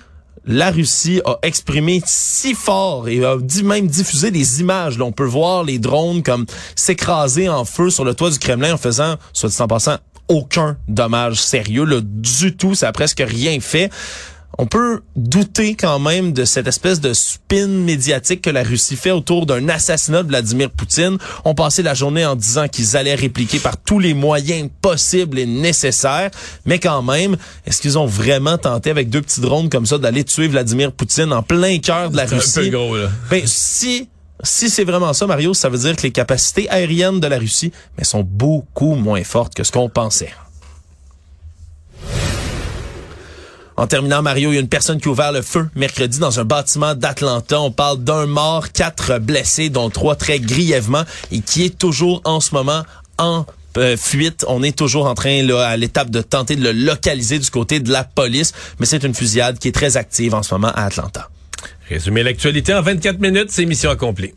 la 0.49 0.71
Russie 0.71 1.21
a 1.27 1.39
exprimé 1.43 2.03
si 2.07 2.55
fort 2.55 3.09
et 3.09 3.23
a 3.23 3.37
même 3.63 3.87
diffusé 3.87 4.31
des 4.31 4.61
images. 4.61 4.99
Là, 4.99 5.05
on 5.05 5.13
peut 5.13 5.25
voir 5.25 5.63
les 5.63 5.79
drones 5.79 6.23
comme 6.23 6.47
s'écraser 6.75 7.49
en 7.49 7.67
feu 7.67 7.91
sur 7.91 8.05
le 8.05 8.15
toit 8.15 8.31
du 8.31 8.39
Kremlin 8.39 8.75
en 8.75 8.79
faisant, 8.79 9.17
soit 9.35 9.51
dit 9.51 9.61
en 9.61 9.69
passant, 9.69 9.99
aucun 10.29 10.79
dommage 10.89 11.43
sérieux, 11.43 11.85
là, 11.85 12.01
du 12.03 12.57
tout. 12.57 12.75
Ça 12.75 12.89
a 12.89 12.93
presque 12.93 13.23
rien 13.27 13.61
fait 13.61 13.91
on 14.59 14.67
peut 14.67 15.03
douter 15.15 15.77
quand 15.77 16.01
même 16.01 16.33
de 16.33 16.45
cette 16.45 16.67
espèce 16.67 17.01
de 17.01 17.13
spin 17.13 17.69
médiatique 17.69 18.43
que 18.43 18.51
la 18.51 18.65
Russie 18.65 18.97
fait 18.97 19.13
autour 19.13 19.47
d'un 19.47 19.69
assassinat 19.69 20.25
de 20.25 20.29
Vladimir 20.29 20.69
Poutine. 20.71 21.17
On 21.45 21.55
passait 21.55 21.83
la 21.83 21.95
journée 21.95 22.27
en 22.27 22.35
disant 22.35 22.67
qu'ils 22.67 22.97
allaient 22.97 23.15
répliquer 23.15 23.61
par 23.61 23.77
tous 23.77 24.01
les 24.01 24.15
moyens 24.15 24.69
possibles 24.83 25.39
et 25.39 25.47
nécessaires, 25.47 26.31
mais 26.67 26.81
quand 26.81 27.03
même, 27.03 27.37
est-ce 27.67 27.81
qu'ils 27.81 27.99
ont 27.99 28.07
vraiment 28.07 28.59
tenté 28.59 28.91
avec 28.91 29.11
deux 29.11 29.23
petits 29.23 29.41
drones 29.41 29.69
comme 29.69 29.87
ça 29.87 29.97
d'aller 29.97 30.25
tuer 30.25 30.49
Vladimir 30.49 30.91
Poutine 30.91 31.33
en 31.33 31.45
plein 31.45 31.79
cœur 31.79 32.11
de 32.11 32.17
la 32.17 32.25
Russie? 32.25 32.59
Un 32.59 32.63
peu 32.63 32.71
gros, 32.71 32.97
là. 32.97 33.09
Ben, 33.31 33.43
si 33.47 34.09
si 34.43 34.71
c'est 34.71 34.85
vraiment 34.85 35.13
ça, 35.13 35.27
Mario, 35.27 35.53
ça 35.53 35.69
veut 35.69 35.79
dire 35.79 35.97
que 35.97 36.03
les 36.03 36.13
capacités 36.13 36.69
aériennes 36.69 37.19
de 37.19 37.27
la 37.27 37.39
Russie 37.39 37.73
mais 37.97 38.05
sont 38.05 38.23
beaucoup 38.23 38.95
moins 38.95 39.25
fortes 39.25 39.55
que 39.55 39.65
ce 39.65 39.73
qu'on 39.73 39.89
pensait. 39.89 40.31
En 43.79 43.87
terminant, 43.87 44.23
Mario, 44.23 44.51
il 44.51 44.55
y 44.55 44.59
a 44.59 44.61
une 44.61 44.69
personne 44.69 45.01
qui 45.01 45.07
a 45.07 45.13
ouvert 45.13 45.31
le 45.31 45.41
feu 45.41 45.69
mercredi 45.77 46.19
dans 46.19 46.41
un 46.41 46.45
bâtiment 46.45 46.97
d'Atlanta. 46.97 47.61
On 47.61 47.71
parle 47.71 48.03
d'un 48.03 48.27
mort, 48.27 48.73
quatre 48.73 49.21
blessés, 49.21 49.71
dont 49.71 49.89
trois 49.89 50.17
très 50.17 50.41
grièvement, 50.41 51.05
et 51.31 51.41
qui 51.41 51.65
est 51.65 51.79
toujours 51.79 52.21
en 52.25 52.41
ce 52.41 52.57
moment 52.57 52.83
en 53.19 53.47
euh, 53.77 53.97
fuite. 53.97 54.45
On 54.49 54.65
est 54.65 54.77
toujours 54.77 55.07
en 55.07 55.15
train, 55.15 55.45
là, 55.45 55.65
à 55.65 55.77
l'étape 55.77 56.11
de 56.11 56.23
tenter 56.23 56.57
de 56.57 56.65
le 56.65 56.73
localiser 56.73 57.39
du 57.39 57.49
côté 57.51 57.79
de 57.79 57.93
la 57.93 58.03
police, 58.03 58.53
mais 58.81 58.87
c'est 58.87 59.05
une 59.05 59.15
fusillade 59.15 59.61
qui 59.61 59.69
est 59.69 59.73
très 59.73 59.97
active 59.97 60.35
en 60.35 60.43
ce 60.43 60.53
moment 60.55 60.73
à 60.75 60.83
Atlanta. 60.83 61.31
Résumer 61.89 62.25
l'actualité 62.25 62.75
en 62.75 62.83
24 62.83 63.21
minutes, 63.21 63.51
c'est 63.51 63.65
mission 63.65 63.91
accomplie. 63.91 64.33